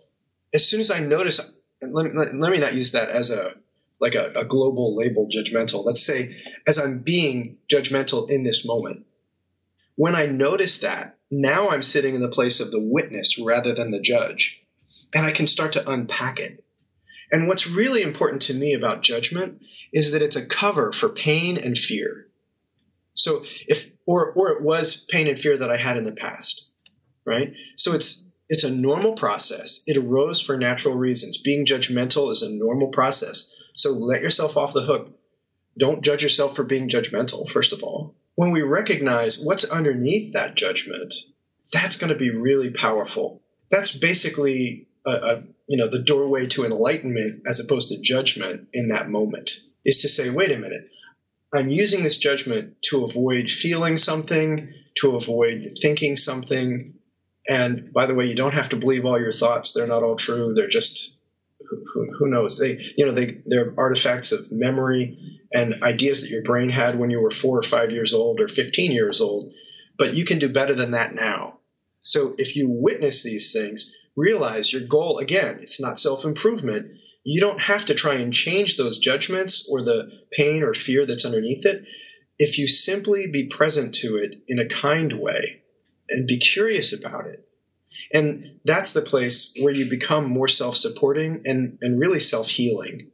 as 0.53 0.67
soon 0.67 0.79
as 0.79 0.91
I 0.91 0.99
notice, 0.99 1.39
let 1.81 2.05
me, 2.05 2.11
let, 2.13 2.33
let 2.33 2.51
me 2.51 2.59
not 2.59 2.73
use 2.73 2.93
that 2.93 3.09
as 3.09 3.29
a 3.29 3.53
like 3.99 4.15
a, 4.15 4.31
a 4.35 4.45
global 4.45 4.95
label 4.95 5.29
judgmental. 5.29 5.85
Let's 5.85 6.05
say, 6.05 6.35
as 6.67 6.77
I'm 6.77 6.99
being 6.99 7.57
judgmental 7.71 8.29
in 8.29 8.43
this 8.43 8.65
moment, 8.65 9.05
when 9.95 10.15
I 10.15 10.25
notice 10.25 10.79
that, 10.79 11.17
now 11.31 11.69
I'm 11.69 11.83
sitting 11.83 12.15
in 12.15 12.21
the 12.21 12.27
place 12.27 12.59
of 12.59 12.71
the 12.71 12.81
witness 12.83 13.39
rather 13.39 13.73
than 13.73 13.91
the 13.91 14.01
judge. 14.01 14.61
And 15.15 15.25
I 15.25 15.31
can 15.31 15.47
start 15.47 15.73
to 15.73 15.89
unpack 15.89 16.39
it. 16.39 16.62
And 17.33 17.47
what's 17.47 17.67
really 17.67 18.03
important 18.03 18.43
to 18.43 18.53
me 18.53 18.75
about 18.75 19.01
judgment 19.01 19.63
is 19.91 20.11
that 20.11 20.21
it's 20.21 20.35
a 20.35 20.45
cover 20.45 20.91
for 20.91 21.09
pain 21.09 21.57
and 21.57 21.75
fear. 21.75 22.27
So 23.15 23.43
if 23.67 23.89
or 24.05 24.31
or 24.33 24.51
it 24.51 24.61
was 24.61 25.03
pain 25.03 25.27
and 25.27 25.39
fear 25.39 25.57
that 25.57 25.71
I 25.71 25.77
had 25.77 25.97
in 25.97 26.03
the 26.03 26.11
past, 26.11 26.69
right? 27.25 27.53
So 27.75 27.93
it's 27.93 28.27
it's 28.49 28.63
a 28.63 28.71
normal 28.71 29.15
process. 29.15 29.83
It 29.87 29.97
arose 29.97 30.41
for 30.41 30.57
natural 30.57 30.93
reasons. 30.93 31.39
Being 31.39 31.65
judgmental 31.65 32.31
is 32.31 32.43
a 32.43 32.53
normal 32.53 32.89
process. 32.89 33.51
So 33.73 33.93
let 33.93 34.21
yourself 34.21 34.55
off 34.55 34.73
the 34.73 34.83
hook. 34.83 35.09
Don't 35.75 36.03
judge 36.03 36.21
yourself 36.21 36.55
for 36.55 36.63
being 36.63 36.87
judgmental, 36.87 37.49
first 37.49 37.73
of 37.73 37.81
all. 37.81 38.13
When 38.35 38.51
we 38.51 38.61
recognize 38.61 39.39
what's 39.43 39.71
underneath 39.71 40.33
that 40.33 40.53
judgment, 40.53 41.15
that's 41.71 41.97
going 41.97 42.13
to 42.13 42.19
be 42.19 42.29
really 42.29 42.69
powerful. 42.69 43.41
That's 43.71 43.97
basically 43.97 44.87
a, 45.03 45.11
a, 45.11 45.43
you 45.67 45.77
know 45.77 45.89
the 45.89 46.03
doorway 46.03 46.47
to 46.47 46.65
enlightenment 46.65 47.43
as 47.47 47.59
opposed 47.59 47.89
to 47.89 48.01
judgment 48.01 48.67
in 48.73 48.89
that 48.89 49.09
moment 49.09 49.51
is 49.85 50.01
to 50.01 50.09
say, 50.09 50.29
wait 50.29 50.51
a 50.51 50.57
minute, 50.57 50.89
I'm 51.53 51.69
using 51.69 52.03
this 52.03 52.17
judgment 52.17 52.81
to 52.89 53.03
avoid 53.03 53.49
feeling 53.49 53.97
something, 53.97 54.73
to 54.97 55.15
avoid 55.15 55.65
thinking 55.81 56.15
something. 56.15 56.95
And 57.49 57.91
by 57.93 58.05
the 58.05 58.15
way, 58.15 58.25
you 58.25 58.35
don't 58.35 58.53
have 58.53 58.69
to 58.69 58.77
believe 58.77 59.05
all 59.05 59.19
your 59.19 59.33
thoughts. 59.33 59.73
They're 59.73 59.87
not 59.87 60.03
all 60.03 60.15
true. 60.15 60.53
They're 60.53 60.67
just 60.67 61.17
who, 61.93 62.07
who 62.17 62.29
knows? 62.29 62.57
They 62.57 62.77
you 62.97 63.05
know 63.05 63.11
they 63.11 63.41
they're 63.45 63.73
artifacts 63.77 64.31
of 64.31 64.51
memory 64.51 65.17
and 65.51 65.83
ideas 65.83 66.21
that 66.21 66.29
your 66.29 66.43
brain 66.43 66.69
had 66.69 66.97
when 66.97 67.09
you 67.09 67.21
were 67.21 67.31
four 67.31 67.57
or 67.57 67.63
five 67.63 67.91
years 67.91 68.13
old 68.13 68.39
or 68.39 68.47
15 68.47 68.91
years 68.91 69.21
old. 69.21 69.45
But 69.97 70.15
you 70.15 70.25
can 70.25 70.39
do 70.39 70.49
better 70.49 70.73
than 70.73 70.91
that 70.91 71.13
now. 71.13 71.59
So 72.01 72.35
if 72.37 72.55
you 72.55 72.69
witness 72.69 73.23
these 73.23 73.53
things, 73.53 73.95
realize 74.15 74.71
your 74.71 74.87
goal 74.87 75.19
again, 75.19 75.59
it's 75.61 75.81
not 75.81 75.99
self 75.99 76.25
improvement. 76.25 76.97
You 77.23 77.39
don't 77.39 77.61
have 77.61 77.85
to 77.85 77.93
try 77.93 78.15
and 78.15 78.33
change 78.33 78.75
those 78.75 78.97
judgments 78.97 79.67
or 79.69 79.81
the 79.81 80.11
pain 80.31 80.63
or 80.63 80.73
fear 80.73 81.05
that's 81.05 81.25
underneath 81.25 81.65
it. 81.65 81.85
If 82.37 82.57
you 82.57 82.67
simply 82.67 83.27
be 83.27 83.47
present 83.47 83.95
to 83.95 84.17
it 84.17 84.43
in 84.47 84.59
a 84.59 84.67
kind 84.67 85.13
way 85.13 85.61
and 86.09 86.27
be 86.27 86.37
curious 86.37 86.97
about 86.97 87.27
it. 87.27 87.47
And 88.11 88.59
that's 88.65 88.93
the 88.93 89.01
place 89.01 89.55
where 89.61 89.73
you 89.73 89.89
become 89.89 90.29
more 90.29 90.47
self 90.47 90.75
supporting 90.75 91.43
and, 91.45 91.77
and 91.81 91.99
really 91.99 92.19
self 92.19 92.49
healing. 92.49 93.11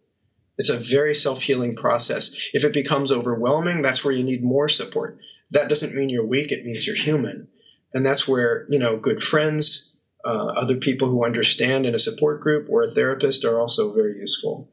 It's 0.57 0.69
a 0.69 0.77
very 0.77 1.15
self 1.15 1.41
healing 1.41 1.75
process. 1.75 2.35
If 2.53 2.63
it 2.63 2.73
becomes 2.73 3.12
overwhelming, 3.12 3.81
that's 3.81 4.03
where 4.03 4.13
you 4.13 4.23
need 4.23 4.43
more 4.43 4.69
support. 4.69 5.19
That 5.51 5.69
doesn't 5.69 5.95
mean 5.95 6.09
you're 6.09 6.25
weak, 6.25 6.51
it 6.51 6.65
means 6.65 6.85
you're 6.85 6.95
human. 6.95 7.47
And 7.93 8.05
that's 8.05 8.27
where, 8.27 8.65
you 8.69 8.77
know, 8.77 8.97
good 8.97 9.23
friends, 9.23 9.88
uh, 10.25 10.29
other 10.29 10.77
people 10.77 11.10
who 11.10 11.25
understand 11.25 11.86
in 11.86 11.95
a 11.95 11.99
support 11.99 12.41
group 12.41 12.69
or 12.69 12.84
a 12.84 12.91
therapist 12.91 13.45
are 13.45 13.60
also 13.60 13.93
very 13.93 14.19
useful. 14.19 14.69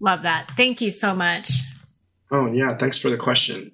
Love 0.00 0.22
that. 0.22 0.52
Thank 0.56 0.80
you 0.80 0.90
so 0.90 1.14
much. 1.14 1.50
Oh, 2.30 2.46
yeah. 2.46 2.76
Thanks 2.76 2.98
for 2.98 3.08
the 3.08 3.16
question. 3.16 3.72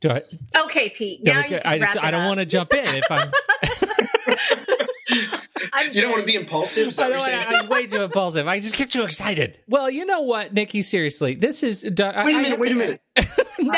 Do 0.00 0.10
I, 0.10 0.20
okay, 0.64 0.90
Pete. 0.90 1.24
Now 1.24 1.40
okay, 1.40 1.54
you 1.54 1.60
can 1.60 1.80
wrap 1.80 1.96
I, 1.96 2.08
I 2.08 2.10
don't 2.10 2.26
want 2.26 2.40
to 2.40 2.46
jump 2.46 2.72
in 2.72 2.84
if 2.84 3.04
I'm. 3.10 3.30
I'm 5.72 5.92
You 5.92 6.02
don't 6.02 6.10
want 6.10 6.20
to 6.20 6.26
be 6.26 6.34
impulsive? 6.34 6.88
Is 6.88 6.98
I 6.98 7.04
what 7.04 7.08
don't, 7.08 7.20
you're 7.20 7.42
saying? 7.42 7.54
I, 7.54 7.58
am 7.60 7.68
way 7.68 7.86
too 7.86 8.02
impulsive. 8.02 8.46
I 8.46 8.60
just 8.60 8.76
get 8.76 8.90
too 8.90 9.02
excited. 9.02 9.58
Well, 9.66 9.90
you 9.90 10.04
know 10.04 10.20
what, 10.20 10.52
Nikki? 10.52 10.82
Seriously, 10.82 11.34
this 11.34 11.62
is. 11.62 11.84
Wait 11.84 12.00
a 12.00 12.18
I 12.18 12.26
minute, 12.26 12.46
have 12.48 12.60
wait 12.60 12.68
to- 12.68 12.74
a 12.74 12.78
minute. 12.78 13.00
now 13.16 13.24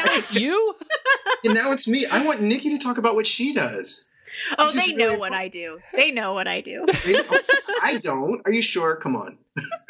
it's 0.07 0.35
you. 0.35 0.75
And 1.44 1.55
now 1.55 1.72
it's 1.72 1.88
me. 1.88 2.07
I 2.11 2.25
want 2.25 2.42
Nikki 2.42 2.77
to 2.77 2.85
talk 2.85 2.99
about 2.99 3.14
what 3.14 3.27
she 3.27 3.53
does. 3.53 4.09
Oh, 4.59 4.70
they 4.72 4.92
know 4.94 5.07
really 5.07 5.18
what 5.18 5.33
I 5.33 5.49
do. 5.49 5.81
They 5.94 6.11
know 6.11 6.33
what 6.35 6.49
I 6.49 6.61
do. 6.61 6.85
I 7.83 7.99
don't. 8.03 8.42
Are 8.46 8.53
you 8.53 8.62
sure? 8.62 8.96
Come 8.96 9.16
on. 9.16 9.38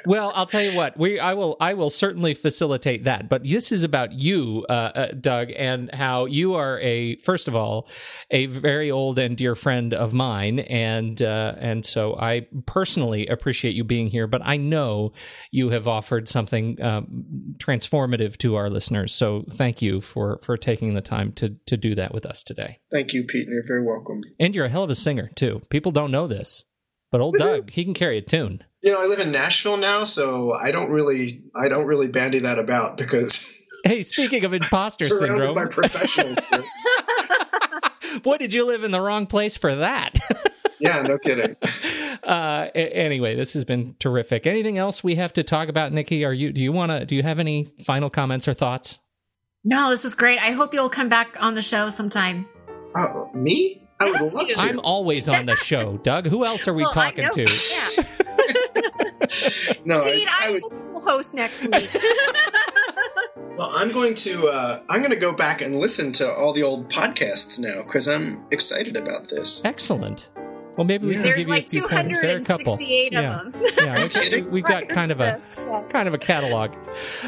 Well, 0.07 0.31
I'll 0.35 0.47
tell 0.47 0.63
you 0.63 0.77
what. 0.77 0.97
We 0.97 1.19
I 1.19 1.35
will 1.35 1.57
I 1.61 1.75
will 1.75 1.91
certainly 1.91 2.35
facilitate 2.35 3.05
that. 3.05 3.29
But 3.29 3.43
this 3.43 3.73
is 3.73 3.83
about 3.83 4.13
you, 4.13 4.65
uh, 4.69 4.73
uh, 4.73 5.13
Doug, 5.13 5.51
and 5.57 5.93
how 5.93 6.27
you 6.27 6.55
are 6.55 6.79
a 6.81 7.17
first 7.17 7.49
of 7.49 7.57
all 7.57 7.89
a 8.31 8.47
very 8.47 8.91
old 8.91 9.19
and 9.19 9.37
dear 9.37 9.57
friend 9.57 9.93
of 9.93 10.13
mine, 10.13 10.61
and 10.61 11.21
uh, 11.21 11.55
and 11.59 11.85
so 11.85 12.17
I 12.17 12.47
personally 12.67 13.27
appreciate 13.27 13.75
you 13.75 13.83
being 13.85 14.09
here. 14.09 14.27
But 14.27 14.43
I 14.45 14.57
know 14.57 15.13
you 15.51 15.71
have 15.71 15.89
offered 15.89 16.29
something 16.29 16.81
um, 16.81 17.55
transformative 17.59 18.37
to 18.39 18.55
our 18.55 18.71
listeners. 18.71 19.13
So 19.13 19.45
thank 19.51 19.83
you 19.83 20.01
for 20.01 20.39
for 20.43 20.57
taking 20.57 20.95
the 20.95 21.01
time 21.01 21.33
to 21.33 21.57
to 21.67 21.77
do 21.77 21.95
that 21.97 22.15
with 22.15 22.27
us 22.27 22.45
today. 22.45 22.79
Thank 22.93 23.13
you, 23.13 23.25
Pete, 23.25 23.47
and 23.47 23.55
you're 23.55 23.67
very 23.67 23.85
welcome. 23.85 24.21
And 24.39 24.55
you're 24.55 24.67
a 24.67 24.71
hell 24.71 24.85
of 24.85 24.91
a 24.91 24.95
singer 24.95 25.31
too. 25.35 25.63
People 25.69 25.91
don't 25.91 26.13
know 26.13 26.29
this, 26.29 26.65
but 27.11 27.21
old 27.21 27.37
Doug 27.37 27.71
he 27.71 27.85
can 27.85 27.95
carry 27.95 28.19
a 28.19 28.23
tune. 28.23 28.63
You 28.83 28.93
know, 28.93 29.03
I 29.03 29.07
live 29.07 29.19
in 29.21 29.33
Nashville 29.33 29.77
now, 29.79 30.05
so 30.05 30.53
I 30.55 30.71
don't 30.71 30.91
really, 30.91 31.31
I 31.55 31.69
don't 31.69 31.87
really 31.87 32.09
bandy 32.09 32.41
that 32.41 32.59
about 32.59 32.99
because 32.99 33.53
Hey, 33.85 34.03
speaking 34.03 34.45
of 34.45 34.53
imposter 34.53 35.05
syndrome, 35.05 35.55
by 35.55 35.67
professionals. 35.67 36.39
Boy, 38.23 38.37
did 38.39 38.53
you 38.53 38.67
live 38.67 38.83
in 38.83 38.91
the 38.91 39.01
wrong 39.01 39.27
place 39.27 39.57
for 39.57 39.75
that. 39.77 40.19
yeah, 40.81 41.03
no 41.03 41.19
kidding. 41.19 41.55
uh, 42.25 42.69
anyway, 42.75 43.37
this 43.37 43.53
has 43.55 43.65
been 43.65 43.95
terrific. 43.99 44.47
Anything 44.47 44.79
else 44.79 45.05
we 45.05 45.15
have 45.17 45.33
to 45.35 45.45
talk 45.45 45.69
about, 45.69 45.93
Nikki? 45.93 46.25
Are 46.25 46.33
you? 46.33 46.53
Do 46.53 46.61
you 46.61 46.73
want 46.73 46.91
to? 46.91 47.05
Do 47.05 47.15
you 47.15 47.23
have 47.23 47.39
any 47.39 47.73
final 47.85 48.11
comments 48.11 48.49
or 48.49 48.55
thoughts? 48.55 48.99
No, 49.65 49.91
this 49.91 50.05
is 50.05 50.15
great. 50.15 50.39
I 50.41 50.51
hope 50.53 50.75
you'll 50.75 50.89
come 50.89 51.09
back 51.09 51.37
on 51.39 51.55
the 51.55 51.63
show 51.63 51.91
sometime. 51.91 52.47
Oh, 52.97 53.31
me? 53.35 53.83
I 54.01 54.11
would 54.11 54.21
love 54.21 54.49
to. 54.49 54.55
I'm 54.57 54.81
always 54.81 55.29
on 55.29 55.47
the 55.47 55.57
show, 55.57 55.97
Doug. 55.99 56.27
Who 56.27 56.45
else 56.45 56.67
are 56.67 56.75
we 56.75 56.83
Well, 56.83 56.93
I 56.93 57.11
talking 57.11 57.25
know. 57.25 57.31
to? 57.31 57.43
Yeah. 57.97 58.26
No, 59.85 60.03
Pete, 60.03 60.29
I, 60.29 60.45
I 60.45 60.49
I 60.49 60.51
would. 60.53 60.63
hope 60.63 60.73
you'll 60.79 61.01
host 61.01 61.35
next 61.35 61.63
week. 61.67 61.91
Well, 63.59 63.71
I'm 63.75 63.91
going 63.91 64.15
to. 64.17 64.49
Uh, 64.49 64.81
I'm 64.87 64.99
going 65.01 65.13
to 65.13 65.17
go 65.17 65.33
back 65.33 65.63
and 65.63 65.77
listen 65.77 66.13
to 66.15 66.31
all 66.31 66.53
the 66.53 66.63
old 66.65 66.91
podcasts 66.93 67.59
now 67.59 67.83
because 67.83 68.07
I'm 68.07 68.45
excited 68.51 68.97
about 68.97 69.31
this. 69.31 69.65
Excellent. 69.65 70.29
Well, 70.77 70.85
maybe 70.85 71.07
we 71.07 71.13
Yeah. 71.15 71.23
can 71.23 71.25
There's 71.31 71.45
give 71.47 71.49
like 71.49 71.73
you 71.73 71.87
a 71.87 71.89
few 71.89 71.97
pointers. 71.97 72.21
There 72.21 72.37
are 72.37 72.41
a 72.41 72.45
couple. 72.45 72.77
268 72.77 73.13
Yeah. 73.15 73.23
them. 73.23 73.55
Yeah, 73.79 74.03
we- 74.03 74.09
kidding? 74.11 74.51
we've 74.51 74.63
got 74.65 74.91
kind 74.91 75.07
to 75.07 75.13
of 75.15 75.21
a 75.21 75.25
yes. 75.25 75.59
kind 75.89 76.07
of 76.07 76.13
a 76.13 76.19
catalog. 76.19 76.73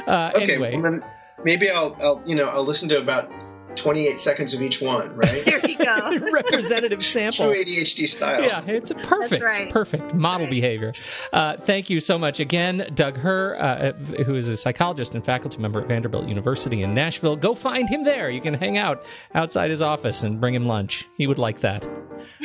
Uh, 0.07 0.33
Okay, 0.35 0.43
anyway, 0.45 0.75
well 0.75 0.83
then 0.83 1.05
maybe 1.45 1.71
I'll, 1.71 1.97
I'll, 2.03 2.23
you 2.27 2.35
know, 2.35 2.45
I'll 2.47 2.65
listen 2.65 2.91
to 2.91 2.99
about 2.99 3.33
28 3.79 4.21
seconds 4.21 4.55
of 4.55 4.63
each 4.63 4.83
one, 4.83 5.15
right? 5.17 5.45
There 5.45 5.67
you 5.67 5.77
go. 5.77 6.19
representative 6.33 7.05
sample. 7.05 7.49
True 7.49 7.65
ADHD 7.65 8.09
style. 8.09 8.43
Yeah, 8.43 8.63
it's 8.67 8.91
a 8.91 8.95
perfect, 8.95 9.43
right. 9.43 9.71
perfect 9.71 10.15
model 10.15 10.47
right. 10.47 10.51
behavior. 10.51 10.93
Uh, 11.33 11.57
thank 11.57 11.91
you 11.91 12.01
so 12.01 12.19
much 12.19 12.41
again, 12.41 12.91
Doug 12.95 13.17
Herr, 13.17 13.61
uh, 13.61 13.93
who 14.25 14.35
is 14.35 14.49
a 14.49 14.57
psychologist 14.57 15.15
and 15.15 15.25
faculty 15.25 15.59
member 15.59 15.81
at 15.81 15.89
Vanderbilt 15.89 16.29
University 16.29 16.83
in 16.83 16.95
Nashville. 16.95 17.37
Go 17.37 17.55
find 17.55 17.89
him 17.89 18.05
there. 18.05 18.31
You 18.31 18.41
can 18.41 18.55
hang 18.55 18.77
out 18.77 19.05
outside 19.35 19.71
his 19.71 19.83
office 19.83 20.23
and 20.23 20.41
bring 20.41 20.55
him 20.55 20.67
lunch. 20.67 21.09
He 21.17 21.27
would 21.27 21.39
like 21.39 21.61
that. 21.61 21.89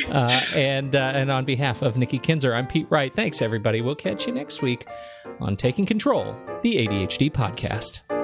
Uh, 0.09 0.41
and 0.55 0.95
uh, 0.95 1.11
and 1.15 1.31
on 1.31 1.45
behalf 1.45 1.81
of 1.81 1.97
Nikki 1.97 2.19
Kinzer, 2.19 2.53
I'm 2.53 2.67
Pete 2.67 2.87
Wright. 2.89 3.13
Thanks 3.13 3.41
everybody. 3.41 3.81
We'll 3.81 3.95
catch 3.95 4.27
you 4.27 4.33
next 4.33 4.61
week 4.61 4.87
on 5.39 5.57
Taking 5.57 5.85
Control, 5.85 6.35
the 6.61 6.87
ADHD 6.87 7.31
podcast. 7.31 8.22